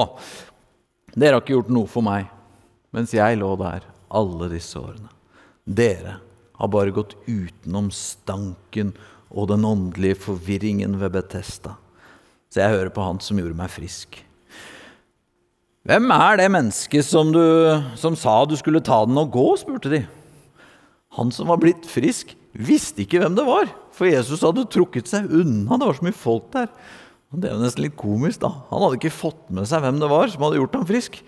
Dere 1.15 1.39
har 1.39 1.41
ikke 1.41 1.55
gjort 1.55 1.73
noe 1.73 1.89
for 1.89 2.05
meg 2.05 2.29
mens 2.91 3.13
jeg 3.15 3.37
lå 3.39 3.53
der 3.55 3.90
alle 4.13 4.49
disse 4.51 4.79
årene. 4.79 5.09
Dere 5.65 6.17
har 6.59 6.71
bare 6.71 6.93
gått 6.93 7.15
utenom 7.25 7.89
stanken 7.95 8.93
og 9.31 9.47
den 9.51 9.65
åndelige 9.65 10.19
forvirringen 10.27 10.97
ved 11.01 11.15
Betesta. 11.15 11.77
Så 12.51 12.61
jeg 12.61 12.75
hører 12.75 12.91
på 12.93 13.05
han 13.05 13.21
som 13.23 13.39
gjorde 13.39 13.57
meg 13.57 13.71
frisk. 13.71 14.19
Hvem 15.87 16.11
er 16.13 16.37
det 16.37 16.51
mennesket 16.53 17.07
som, 17.07 17.31
som 17.97 18.17
sa 18.19 18.41
du 18.45 18.53
skulle 18.59 18.83
ta 18.85 18.99
den 19.07 19.17
og 19.17 19.31
gå? 19.33 19.45
spurte 19.57 19.89
de. 19.89 20.01
Han 21.17 21.31
som 21.33 21.49
var 21.49 21.59
blitt 21.63 21.87
frisk, 21.89 22.35
visste 22.53 23.03
ikke 23.03 23.23
hvem 23.23 23.33
det 23.39 23.47
var, 23.47 23.71
for 23.95 24.07
Jesus 24.07 24.43
hadde 24.45 24.67
trukket 24.71 25.09
seg 25.09 25.31
unna. 25.31 25.79
Det 25.79 25.87
var 25.87 25.97
så 25.97 26.05
mye 26.05 26.19
folk 26.19 26.51
der. 26.53 26.69
Det 27.31 27.47
er 27.47 27.55
jo 27.55 27.63
nesten 27.63 27.85
litt 27.85 27.97
komisk, 27.99 28.43
da. 28.43 28.51
Han 28.69 28.83
hadde 28.83 28.99
ikke 28.99 29.15
fått 29.15 29.49
med 29.55 29.67
seg 29.69 29.83
hvem 29.83 29.99
det 30.03 30.11
var 30.11 30.29
som 30.31 30.43
hadde 30.45 30.59
gjort 30.59 30.77
ham 30.77 30.87
frisk. 30.87 31.19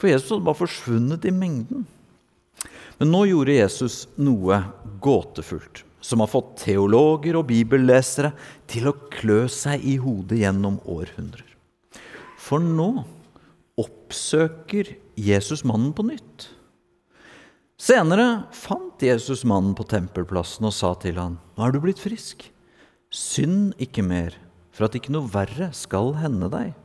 For 0.00 0.08
Jesus 0.08 0.32
hadde 0.32 0.46
bare 0.48 0.62
forsvunnet 0.62 1.26
i 1.28 1.34
mengden. 1.36 1.84
Men 3.00 3.14
nå 3.14 3.22
gjorde 3.30 3.56
Jesus 3.56 4.02
noe 4.20 4.58
gåtefullt 5.00 5.86
som 6.04 6.20
har 6.20 6.28
fått 6.32 6.58
teologer 6.66 7.38
og 7.38 7.46
bibellesere 7.48 8.34
til 8.68 8.90
å 8.90 8.96
klø 9.12 9.46
seg 9.52 9.84
i 9.88 9.96
hodet 10.00 10.42
gjennom 10.42 10.76
århundrer. 10.84 11.46
For 12.40 12.60
nå 12.60 12.90
oppsøker 13.80 14.94
Jesus 15.16 15.64
mannen 15.64 15.94
på 15.96 16.04
nytt. 16.10 16.50
Senere 17.80 18.44
fant 18.52 19.00
Jesus 19.00 19.46
mannen 19.48 19.72
på 19.76 19.86
tempelplassen 19.88 20.68
og 20.68 20.76
sa 20.76 20.92
til 21.00 21.16
han, 21.16 21.38
'Nå 21.56 21.64
er 21.64 21.72
du 21.72 21.80
blitt 21.80 22.04
frisk. 22.04 22.50
Synd 23.08 23.72
ikke 23.80 24.04
mer, 24.04 24.36
for 24.72 24.84
at 24.84 24.94
ikke 24.94 25.12
noe 25.12 25.28
verre 25.32 25.72
skal 25.72 26.12
hende 26.20 26.52
deg.' 26.52 26.76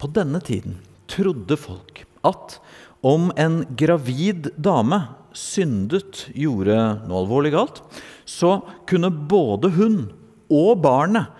På 0.00 0.08
denne 0.08 0.40
tiden 0.40 0.80
trodde 1.08 1.56
folk 1.60 2.06
at 2.24 2.60
om 3.06 3.30
en 3.38 3.62
gravid 3.78 4.50
dame 4.58 5.00
syndet, 5.36 6.26
gjorde 6.34 6.76
noe 7.06 7.22
alvorlig 7.22 7.52
galt, 7.54 7.82
så 8.28 8.58
kunne 8.88 9.10
både 9.10 9.70
hun 9.76 10.00
og 10.48 10.80
barnet 10.82 11.30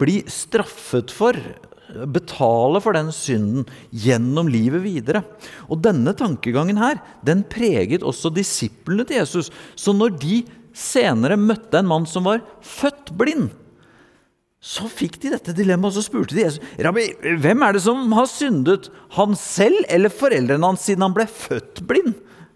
bli 0.00 0.20
straffet 0.30 1.12
for, 1.14 1.38
betale 2.10 2.80
for 2.82 2.96
den 2.96 3.12
synden 3.14 3.68
gjennom 3.94 4.50
livet 4.50 4.82
videre. 4.84 5.22
Og 5.68 5.82
denne 5.84 6.16
tankegangen 6.18 6.80
her, 6.80 6.98
den 7.22 7.44
preget 7.46 8.02
også 8.02 8.32
disiplene 8.34 9.06
til 9.06 9.20
Jesus. 9.22 9.52
Så 9.78 9.94
når 9.94 10.16
de 10.18 10.42
senere 10.74 11.38
møtte 11.38 11.78
en 11.78 11.90
mann 11.92 12.08
som 12.10 12.26
var 12.26 12.42
født 12.64 13.14
blind, 13.14 13.52
så 14.64 14.88
fikk 14.88 15.18
de 15.20 15.34
dette 15.34 15.52
dilemmaet, 15.56 15.92
og 15.92 15.98
så 15.98 16.06
spurte 16.06 16.36
de 16.36 16.46
Jesus 16.46 16.62
Rabbi, 16.80 17.10
hvem 17.42 17.64
er 17.66 17.76
det 17.76 17.82
som 17.84 18.06
har 18.16 18.28
syndet, 18.30 18.88
han 19.18 19.36
selv 19.36 19.84
eller 19.92 20.12
foreldrene 20.12 20.70
hans, 20.72 20.86
siden 20.88 21.04
han 21.04 21.16
ble 21.16 21.28
født 21.28 21.84
blind? 21.88 22.14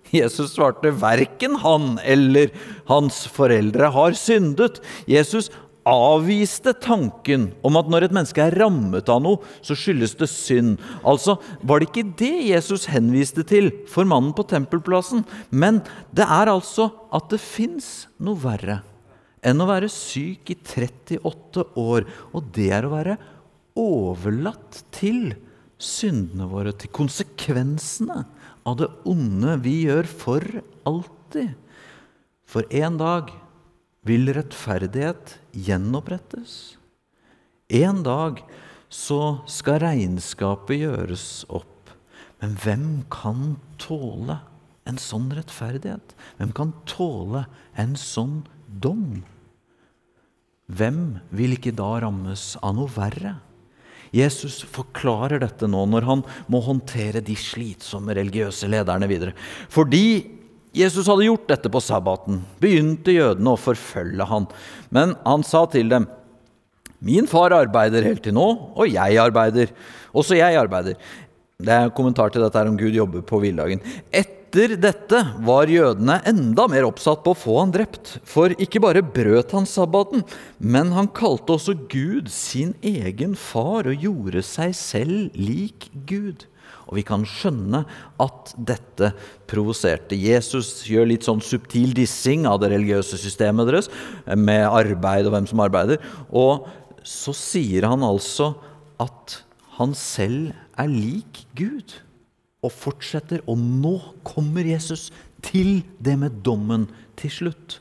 Jesus 0.09 0.55
svarte 0.55 0.89
verken 1.03 1.59
han 1.61 1.99
eller 2.01 2.49
hans 2.89 3.27
foreldre 3.29 3.91
har 3.93 4.17
syndet. 4.17 4.81
Jesus 5.05 5.51
avviste 5.89 6.73
tanken 6.81 7.51
om 7.65 7.77
at 7.81 7.89
når 7.93 8.09
et 8.09 8.17
menneske 8.17 8.41
er 8.45 8.57
rammet 8.61 9.09
av 9.13 9.23
noe, 9.25 9.43
så 9.65 9.77
skyldes 9.77 10.17
det 10.21 10.31
synd. 10.33 10.77
Altså 11.05 11.37
var 11.61 11.81
det 11.81 11.91
ikke 11.91 12.09
det 12.21 12.35
Jesus 12.49 12.89
henviste 12.93 13.45
til 13.49 13.71
for 13.89 14.09
mannen 14.09 14.35
på 14.37 14.49
tempelplassen. 14.49 15.25
Men 15.51 15.83
det 16.17 16.25
er 16.25 16.53
altså 16.53 16.91
at 17.13 17.29
det 17.33 17.45
fins 17.45 18.07
noe 18.17 18.41
verre 18.41 18.83
enn 19.47 19.63
å 19.63 19.69
være 19.69 19.91
syk 19.93 20.53
i 20.53 20.57
38 20.59 21.67
år. 21.79 22.07
Og 22.35 22.51
det 22.55 22.71
er 22.75 22.87
å 22.87 22.95
være 22.95 23.19
overlatt 23.79 24.83
til 24.95 25.35
syndene 25.79 26.49
våre, 26.51 26.75
til 26.75 26.91
konsekvensene 26.95 28.25
av 28.67 28.79
det 28.81 28.89
onde 29.09 29.55
vi 29.63 29.83
gjør 29.87 30.09
for 30.11 30.45
alltid. 30.89 31.55
For 32.49 32.67
en 32.75 32.99
dag 33.01 33.31
vil 34.09 34.33
rettferdighet 34.35 35.37
gjenopprettes. 35.53 36.79
En 37.69 38.03
dag 38.03 38.41
så 38.89 39.45
skal 39.51 39.83
regnskapet 39.85 40.81
gjøres 40.81 41.45
opp. 41.53 41.93
Men 42.41 42.55
hvem 42.63 42.87
kan 43.13 43.59
tåle 43.83 44.39
en 44.89 45.01
sånn 45.03 45.29
rettferdighet? 45.37 46.15
Hvem 46.39 46.55
kan 46.57 46.73
tåle 46.89 47.45
en 47.77 47.99
sånn 48.01 48.41
dom? 48.69 49.21
Hvem 50.69 51.19
vil 51.33 51.57
ikke 51.57 51.73
da 51.77 51.95
rammes 52.05 52.53
av 52.61 52.77
noe 52.77 52.93
verre? 52.93 53.39
Jesus 54.15 54.63
forklarer 54.69 55.43
dette 55.43 55.69
nå 55.69 55.85
når 55.89 56.07
han 56.09 56.25
må 56.49 56.61
håndtere 56.65 57.21
de 57.25 57.37
slitsomme 57.37 58.15
religiøse 58.17 58.69
lederne 58.71 59.09
videre. 59.11 59.35
Fordi 59.73 60.39
Jesus 60.77 61.09
hadde 61.09 61.27
gjort 61.27 61.49
dette 61.49 61.71
på 61.73 61.81
sabbaten, 61.83 62.43
begynte 62.61 63.15
jødene 63.15 63.55
å 63.55 63.61
forfølge 63.61 64.29
han. 64.29 64.49
Men 64.95 65.17
han 65.25 65.45
sa 65.45 65.65
til 65.67 65.89
dem, 65.89 66.07
'Min 67.01 67.29
far 67.31 67.53
arbeider 67.55 68.03
helt 68.03 68.23
til 68.23 68.35
nå, 68.35 68.75
og 68.75 68.89
jeg 68.91 69.19
arbeider. 69.19 69.69
Også 70.13 70.35
jeg 70.35 70.57
arbeider.' 70.57 70.97
Det 71.59 71.73
er 71.75 71.85
en 71.85 71.91
kommentar 71.91 72.31
til 72.31 72.43
dette 72.43 72.69
om 72.69 72.77
Gud 72.79 72.95
jobber 72.95 73.23
på 73.23 73.41
hviledagen. 73.41 73.81
Et 74.13 74.38
etter 74.49 74.79
dette 74.81 75.19
var 75.45 75.69
jødene 75.69 76.23
enda 76.29 76.65
mer 76.73 76.87
oppsatt 76.89 77.21
på 77.21 77.35
å 77.35 77.37
få 77.37 77.57
han 77.59 77.73
drept. 77.75 78.15
For 78.25 78.55
ikke 78.57 78.81
bare 78.81 79.05
brøt 79.05 79.53
han 79.53 79.69
sabbaten, 79.69 80.23
men 80.57 80.95
han 80.97 81.11
kalte 81.13 81.53
også 81.59 81.75
Gud 81.93 82.31
sin 82.33 82.73
egen 82.81 83.37
far 83.37 83.85
og 83.91 84.07
gjorde 84.07 84.41
seg 84.47 84.73
selv 84.79 85.37
lik 85.37 85.91
Gud. 86.09 86.47
Og 86.89 86.97
vi 86.97 87.05
kan 87.05 87.29
skjønne 87.29 87.83
at 88.25 88.55
dette 88.57 89.13
provoserte. 89.51 90.17
Jesus 90.17 90.81
gjør 90.89 91.11
litt 91.13 91.29
sånn 91.29 91.45
subtil 91.45 91.93
dissing 91.93 92.49
av 92.49 92.63
det 92.63 92.73
religiøse 92.73 93.21
systemet 93.21 93.69
deres, 93.69 93.93
med 94.33 94.65
arbeid 94.65 95.29
og 95.29 95.37
hvem 95.37 95.53
som 95.53 95.65
arbeider. 95.69 96.01
Og 96.33 96.65
så 97.05 97.37
sier 97.37 97.85
han 97.91 98.01
altså 98.01 98.55
at 98.97 99.43
han 99.77 99.93
selv 99.93 100.57
er 100.81 100.89
lik 100.89 101.45
Gud 101.59 102.01
og 102.65 102.75
fortsetter. 102.75 103.43
Og 103.47 103.59
nå 103.59 103.97
kommer 104.27 104.67
Jesus 104.67 105.09
til 105.45 105.83
det 106.03 106.17
med 106.21 106.43
dommen 106.47 106.89
til 107.19 107.33
slutt. 107.33 107.79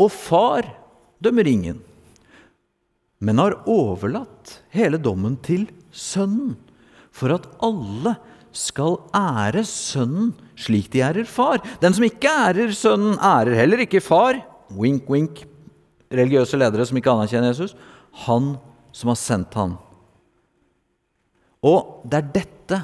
Og 0.00 0.10
far 0.12 0.66
dømmer 1.22 1.46
ingen, 1.48 1.80
men 3.24 3.40
har 3.40 3.60
overlatt 3.70 4.58
hele 4.74 4.98
dommen 5.00 5.38
til 5.44 5.68
sønnen, 5.94 6.56
for 7.14 7.32
at 7.36 7.46
alle 7.62 8.16
skal 8.54 8.98
ære 9.14 9.62
sønnen 9.66 10.32
slik 10.58 10.90
de 10.92 11.02
ærer 11.02 11.26
far. 11.26 11.62
Den 11.82 11.94
som 11.94 12.04
ikke 12.06 12.30
ærer 12.30 12.74
sønnen, 12.76 13.16
ærer 13.18 13.58
heller 13.58 13.82
ikke 13.84 14.02
far. 14.02 14.38
Wink, 14.74 15.08
wink. 15.10 15.44
Religiøse 16.14 16.58
ledere 16.58 16.86
som 16.86 16.98
ikke 16.98 17.10
anerkjenner 17.10 17.50
Jesus. 17.50 17.74
Han 18.26 18.54
som 18.94 19.10
har 19.10 19.18
sendt 19.18 19.56
han. 19.58 19.74
Og 21.64 22.04
det 22.06 22.20
er 22.20 22.32
dette 22.34 22.80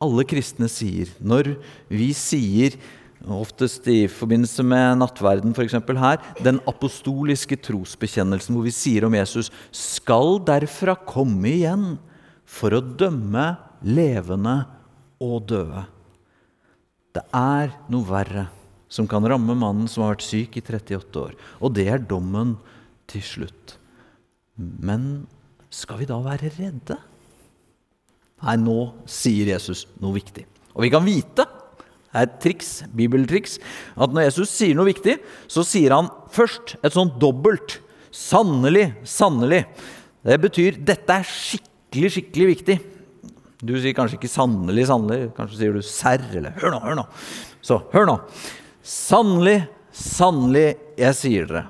alle 0.00 0.24
kristne 0.28 0.68
sier. 0.72 1.10
Når 1.20 1.54
vi 1.92 2.10
sier, 2.16 2.76
oftest 3.20 3.84
i 3.92 4.06
forbindelse 4.08 4.64
med 4.64 5.00
nattverden 5.02 5.52
f.eks. 5.52 5.76
her, 5.76 6.20
den 6.40 6.60
apostoliske 6.70 7.58
trosbekjennelsen 7.60 8.56
hvor 8.56 8.64
vi 8.64 8.72
sier 8.72 9.04
om 9.04 9.16
Jesus 9.16 9.50
skal 9.76 10.38
derfra 10.48 10.96
komme 11.04 11.52
igjen 11.52 11.90
for 12.48 12.72
å 12.72 12.80
dømme 12.80 13.52
levende 13.84 14.62
og 15.20 15.44
døde. 15.52 15.84
Det 17.12 17.26
er 17.36 17.74
noe 17.92 18.08
verre 18.08 18.46
som 18.90 19.06
kan 19.10 19.26
ramme 19.28 19.54
mannen 19.54 19.86
som 19.90 20.04
har 20.04 20.16
vært 20.16 20.26
syk 20.26 20.56
i 20.58 20.64
38 20.64 21.20
år. 21.20 21.36
Og 21.60 21.76
det 21.76 21.86
er 21.92 22.02
dommen 22.02 22.56
til 23.10 23.22
slutt. 23.22 23.76
Men 24.56 25.26
skal 25.70 26.00
vi 26.00 26.08
da 26.08 26.18
være 26.24 26.50
redde? 26.56 26.96
Nei, 28.40 28.56
nå 28.60 28.78
sier 29.08 29.52
Jesus 29.52 29.86
noe 30.00 30.16
viktig. 30.16 30.46
Og 30.74 30.84
vi 30.86 30.92
kan 30.92 31.04
vite 31.04 31.46
det 32.10 32.18
er 32.18 32.26
et 32.26 32.38
triks, 32.42 32.70
bibeltriks, 32.90 33.60
at 33.94 34.10
når 34.10 34.24
Jesus 34.24 34.50
sier 34.50 34.74
noe 34.74 34.88
viktig, 34.88 35.20
så 35.46 35.62
sier 35.62 35.94
han 35.94 36.08
først 36.34 36.72
et 36.82 36.96
sånt 36.96 37.20
dobbelt. 37.22 37.76
Sannelig, 38.10 38.88
sannelig. 39.06 39.60
Det 40.26 40.40
betyr 40.42 40.80
dette 40.82 41.20
er 41.20 41.28
skikkelig, 41.28 42.10
skikkelig 42.16 42.48
viktig. 42.48 42.76
Du 43.62 43.76
sier 43.76 43.94
kanskje 43.94 44.18
ikke 44.18 44.32
'sannelig, 44.32 44.88
sannelig', 44.88 45.30
kanskje 45.36 45.58
sier 45.60 45.72
du 45.72 45.82
'serr' 45.84 46.34
eller 46.34 46.50
'hør 46.58 46.74
nå, 46.74 46.80
hør 46.80 46.96
nå'. 46.98 47.06
Så 47.62 47.78
hør 47.92 48.06
nå. 48.08 48.16
Sannelig, 48.82 49.68
sannelig, 49.92 50.76
jeg 50.98 51.14
sier 51.14 51.46
dere. 51.46 51.66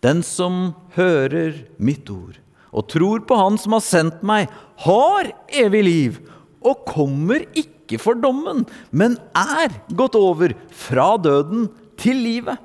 Den 0.00 0.22
som 0.22 0.74
hører 0.96 1.66
mitt 1.78 2.08
ord 2.08 2.38
og 2.76 2.88
tror 2.92 3.24
på 3.26 3.38
Han 3.40 3.56
som 3.60 3.76
har 3.76 3.84
sendt 3.84 4.24
meg, 4.26 4.50
har 4.84 5.32
evig 5.48 5.82
liv 5.86 6.20
og 6.66 6.84
kommer 6.88 7.44
ikke 7.56 7.98
for 8.02 8.18
dommen, 8.18 8.64
men 8.90 9.16
er 9.38 9.74
gått 9.94 10.16
over 10.18 10.52
fra 10.74 11.14
døden 11.22 11.68
til 12.00 12.18
livet. 12.24 12.58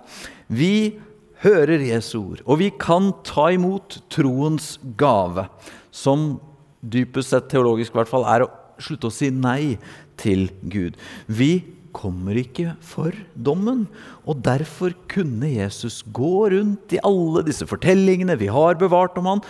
Vi 0.50 1.00
hører 1.46 1.84
Jesu 1.86 2.18
ord, 2.22 2.42
og 2.46 2.62
vi 2.62 2.72
kan 2.82 3.12
ta 3.26 3.52
imot 3.54 4.02
troens 4.14 4.76
gave, 4.98 5.48
som 5.94 6.40
dypest 6.82 7.34
sett 7.34 7.52
teologisk 7.52 7.94
i 7.94 8.02
hvert 8.02 8.10
fall 8.10 8.26
er 8.26 8.46
å 8.46 8.52
slutte 8.82 9.12
å 9.12 9.14
si 9.14 9.30
nei 9.34 9.78
til 10.22 10.50
Gud. 10.66 10.98
Vi 11.30 11.62
kommer 11.96 12.38
ikke 12.40 12.76
for 12.86 13.16
dommen. 13.36 13.86
Og 14.26 14.42
derfor 14.44 14.96
kunne 15.12 15.50
Jesus 15.52 16.02
gå 16.08 16.50
rundt 16.54 16.96
i 16.96 17.02
alle 17.06 17.44
disse 17.48 17.68
fortellingene 17.70 18.38
vi 18.40 18.50
har 18.52 18.80
bevart 18.80 19.18
om 19.20 19.28
han, 19.28 19.44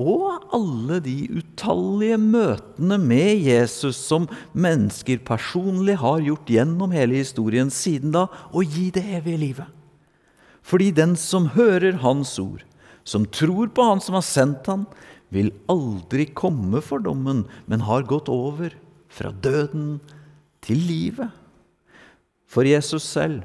og 0.00 0.48
alle 0.54 0.98
de 1.04 1.28
utallige 1.30 2.18
møtene 2.18 2.98
med 2.98 3.44
Jesus 3.46 3.98
som 4.00 4.26
mennesker 4.52 5.20
personlig 5.26 5.96
har 6.00 6.22
gjort 6.24 6.50
gjennom 6.50 6.94
hele 6.94 7.20
historien 7.20 7.70
siden 7.70 8.14
da, 8.14 8.26
og 8.50 8.66
gi 8.66 8.88
det 8.94 9.04
evige 9.20 9.42
livet. 9.44 9.70
Fordi 10.64 10.90
den 10.96 11.14
som 11.20 11.52
hører 11.54 12.00
Hans 12.02 12.34
ord, 12.42 12.64
som 13.04 13.26
tror 13.28 13.68
på 13.68 13.84
Han 13.84 14.00
som 14.00 14.16
har 14.18 14.26
sendt 14.26 14.66
Han, 14.66 14.86
vil 15.30 15.52
aldri 15.70 16.26
komme 16.30 16.80
for 16.82 17.02
dommen, 17.02 17.44
men 17.66 17.86
har 17.86 18.06
gått 18.08 18.30
over 18.32 18.74
fra 19.12 19.30
døden 19.30 19.98
til 20.64 20.80
livet. 20.80 21.30
For 22.46 22.66
Jesus 22.66 23.06
selv 23.06 23.42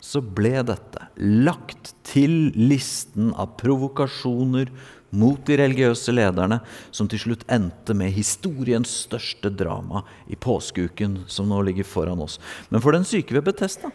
så 0.00 0.22
ble 0.24 0.62
dette 0.64 1.10
lagt 1.20 1.92
til 2.08 2.52
listen 2.56 3.34
av 3.36 3.56
provokasjoner 3.60 4.70
mot 5.10 5.40
de 5.46 5.56
religiøse 5.58 6.12
lederne, 6.14 6.60
som 6.94 7.08
til 7.10 7.22
slutt 7.22 7.44
endte 7.50 7.94
med 7.96 8.14
historiens 8.14 8.90
største 9.06 9.50
drama 9.50 10.04
i 10.30 10.38
påskeuken 10.38 11.24
som 11.30 11.50
nå 11.50 11.60
ligger 11.66 11.88
foran 11.88 12.22
oss. 12.22 12.38
Men 12.70 12.82
for 12.84 12.94
den 12.94 13.06
syke 13.08 13.34
ved 13.36 13.48
Betesta, 13.48 13.90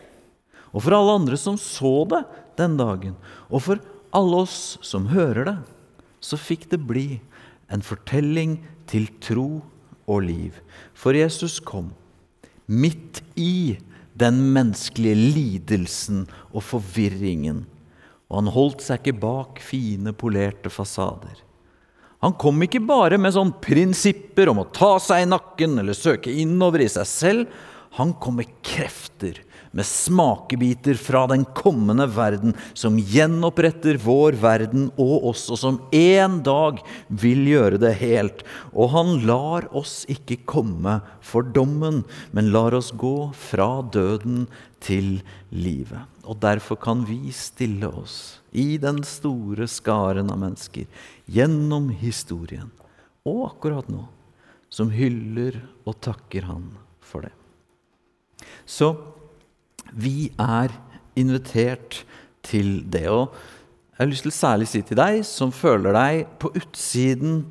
og 0.76 0.84
for 0.84 0.98
alle 0.98 1.16
andre 1.22 1.40
som 1.40 1.60
så 1.62 1.94
det 2.12 2.24
den 2.60 2.76
dagen, 2.80 3.16
og 3.48 3.64
for 3.64 3.84
alle 4.16 4.44
oss 4.44 4.78
som 4.84 5.10
hører 5.12 5.48
det, 5.48 5.58
så 6.24 6.40
fikk 6.40 6.70
det 6.72 6.82
bli 6.84 7.08
en 7.72 7.84
fortelling 7.86 8.60
til 8.90 9.08
tro 9.24 9.62
og 10.06 10.26
liv. 10.28 10.58
For 10.94 11.16
Jesus 11.18 11.60
kom 11.64 11.94
midt 12.68 13.22
i 13.38 13.78
den 14.16 14.40
menneskelige 14.56 15.16
lidelsen 15.36 16.26
og 16.52 16.64
forvirringen 16.64 17.66
og 18.30 18.40
han 18.40 18.54
holdt 18.56 18.86
seg 18.86 19.02
ikke 19.02 19.20
bak 19.22 19.62
fine, 19.64 20.14
polerte 20.18 20.72
fasader. 20.74 21.42
Han 22.26 22.34
kom 22.42 22.64
ikke 22.66 22.82
bare 22.82 23.20
med 23.22 23.36
sånn 23.36 23.54
prinsipper 23.62 24.50
om 24.50 24.64
å 24.64 24.70
ta 24.74 24.96
seg 25.04 25.26
i 25.26 25.30
nakken 25.30 25.78
eller 25.82 25.98
søke 25.98 26.34
innover 26.34 26.82
i 26.82 26.90
seg 26.90 27.06
selv. 27.10 27.60
Han 28.00 28.16
kom 28.20 28.40
med 28.40 28.50
krefter, 28.66 29.38
med 29.76 29.88
smakebiter 29.88 30.98
fra 31.00 31.22
den 31.32 31.46
kommende 31.56 32.08
verden, 32.12 32.56
som 32.74 32.98
gjenoppretter 32.98 34.00
vår 34.04 34.40
verden 34.42 34.90
og 34.98 35.30
oss, 35.32 35.46
og 35.54 35.62
som 35.62 35.78
en 35.96 36.42
dag 36.44 36.82
vil 37.08 37.46
gjøre 37.52 37.80
det 37.86 37.94
helt. 38.02 38.44
Og 38.74 38.92
han 38.96 39.14
lar 39.30 39.70
oss 39.76 40.02
ikke 40.12 40.42
komme 40.50 40.98
for 41.24 41.46
dommen, 41.56 42.02
men 42.36 42.52
lar 42.56 42.76
oss 42.76 42.90
gå 42.92 43.30
fra 43.38 43.70
døden 43.96 44.48
til 44.84 45.20
livet. 45.54 46.15
Og 46.26 46.40
derfor 46.42 46.80
kan 46.82 47.04
vi 47.06 47.30
stille 47.36 47.90
oss 47.90 48.42
i 48.56 48.78
den 48.82 49.04
store 49.06 49.68
skaren 49.70 50.32
av 50.34 50.40
mennesker 50.42 50.88
gjennom 51.30 51.92
historien, 52.02 52.72
og 53.26 53.50
akkurat 53.52 53.90
nå, 53.92 54.06
som 54.70 54.92
hyller 54.94 55.62
og 55.86 56.00
takker 56.04 56.48
Han 56.50 56.72
for 57.06 57.26
det. 57.26 57.34
Så 58.66 58.92
vi 59.94 60.32
er 60.42 60.74
invitert 61.16 62.02
til 62.46 62.82
det. 62.92 63.06
Og 63.10 63.32
jeg 63.96 64.02
har 64.02 64.12
lyst 64.12 64.26
til 64.28 64.36
særlig 64.36 64.68
å 64.68 64.74
si 64.74 64.82
til 64.86 65.00
deg 65.00 65.22
som 65.28 65.54
føler 65.56 65.96
deg 65.96 66.26
på 66.42 66.52
utsiden, 66.58 67.46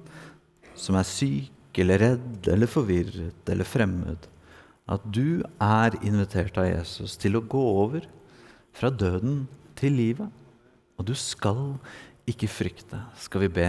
som 0.74 0.98
er 0.98 1.08
syk 1.08 1.80
eller 1.80 2.02
redd 2.02 2.48
eller 2.50 2.70
forvirret 2.70 3.50
eller 3.50 3.66
fremmed, 3.66 4.28
at 4.90 5.06
du 5.06 5.40
er 5.62 5.96
invitert 6.04 6.58
av 6.60 6.68
Jesus 6.68 7.16
til 7.20 7.38
å 7.38 7.46
gå 7.48 7.62
over 7.84 8.04
fra 8.74 8.90
døden 8.90 9.44
til 9.78 9.96
livet. 9.96 10.30
Og 10.98 11.06
du 11.08 11.14
skal 11.18 11.76
ikke 12.28 12.48
frykte, 12.50 13.00
skal 13.20 13.46
vi 13.46 13.52
be 13.60 13.68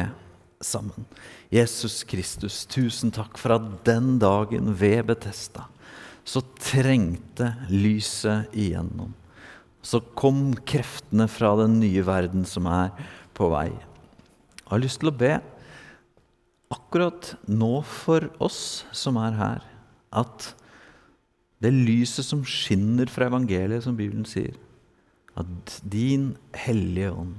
sammen. 0.64 1.06
Jesus 1.54 2.04
Kristus, 2.08 2.64
tusen 2.70 3.14
takk 3.14 3.40
for 3.42 3.58
at 3.58 3.66
den 3.88 4.18
dagen 4.22 4.74
ved 4.78 5.04
Betesta 5.10 5.68
så 6.26 6.42
trengte 6.58 7.52
lyset 7.70 8.50
igjennom. 8.58 9.14
Så 9.86 10.02
kom 10.18 10.56
kreftene 10.66 11.28
fra 11.30 11.52
den 11.60 11.78
nye 11.84 12.02
verden 12.06 12.48
som 12.50 12.66
er 12.66 12.90
på 13.38 13.52
vei. 13.54 13.70
Jeg 13.70 14.72
har 14.72 14.82
lyst 14.82 15.04
til 15.04 15.12
å 15.12 15.18
be 15.20 15.36
akkurat 16.74 17.36
nå 17.46 17.84
for 17.86 18.26
oss 18.42 18.88
som 18.96 19.20
er 19.22 19.38
her, 19.38 19.66
at 20.10 20.50
det 21.62 21.70
lyset 21.74 22.26
som 22.26 22.42
skinner 22.48 23.10
fra 23.12 23.30
evangeliet, 23.30 23.86
som 23.86 23.96
Bibelen 23.98 24.26
sier, 24.28 24.56
at 25.36 25.80
din 25.84 26.34
Hellige 26.56 27.12
Ånd 27.12 27.36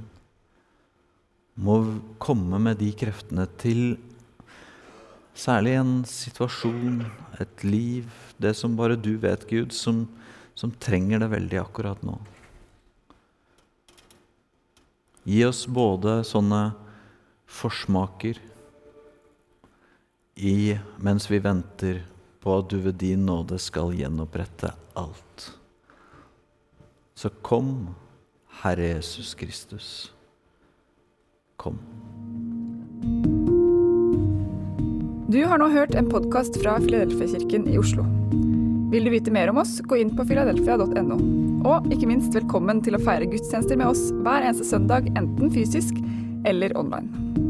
må 1.57 1.77
komme 2.21 2.61
med 2.61 2.79
de 2.83 2.91
kreftene 2.93 3.47
til 3.61 3.97
særlig 5.37 5.77
en 5.81 5.93
situasjon, 6.09 7.05
et 7.41 7.65
liv, 7.65 8.09
det 8.41 8.53
som 8.57 8.77
bare 8.77 8.97
du 9.01 9.15
vet, 9.21 9.47
Gud, 9.49 9.73
som, 9.73 10.05
som 10.57 10.73
trenger 10.81 11.23
det 11.23 11.31
veldig 11.33 11.61
akkurat 11.63 12.03
nå. 12.05 12.19
Gi 15.27 15.41
oss 15.49 15.65
både 15.67 16.21
sånne 16.29 16.61
forsmaker 17.51 18.39
i, 20.37 20.77
mens 21.03 21.31
vi 21.33 21.41
venter 21.43 22.05
på 22.45 22.59
at 22.61 22.69
du 22.71 22.79
ved 22.85 23.01
din 23.01 23.25
nåde 23.27 23.59
skal 23.59 23.97
gjenopprette 23.97 24.71
alt. 24.95 25.49
Så 27.17 27.29
kom, 27.29 27.89
Herre 28.63 28.83
Jesus 28.83 29.35
Kristus. 29.35 30.13
Kom. 31.57 31.79
Du 35.29 35.45
har 35.45 35.57
nå 35.59 35.71
hørt 35.73 35.97
en 35.97 36.11
podkast 36.13 36.61
fra 36.61 36.75
Filadelfia-kirken 36.85 37.65
i 37.73 37.79
Oslo. 37.81 38.05
Vil 38.93 39.09
du 39.09 39.15
vite 39.15 39.33
mer 39.33 39.49
om 39.49 39.63
oss, 39.65 39.79
gå 39.81 39.97
inn 40.03 40.13
på 40.13 40.29
filadelfia.no. 40.29 41.19
Og 41.65 41.89
ikke 41.89 42.13
minst 42.13 42.37
velkommen 42.37 42.85
til 42.85 43.01
å 43.01 43.03
feire 43.09 43.33
gudstjenester 43.33 43.81
med 43.81 43.95
oss 43.95 44.11
hver 44.21 44.45
eneste 44.45 44.69
søndag, 44.69 45.09
enten 45.17 45.57
fysisk 45.57 45.97
eller 46.45 46.77
online. 46.77 47.46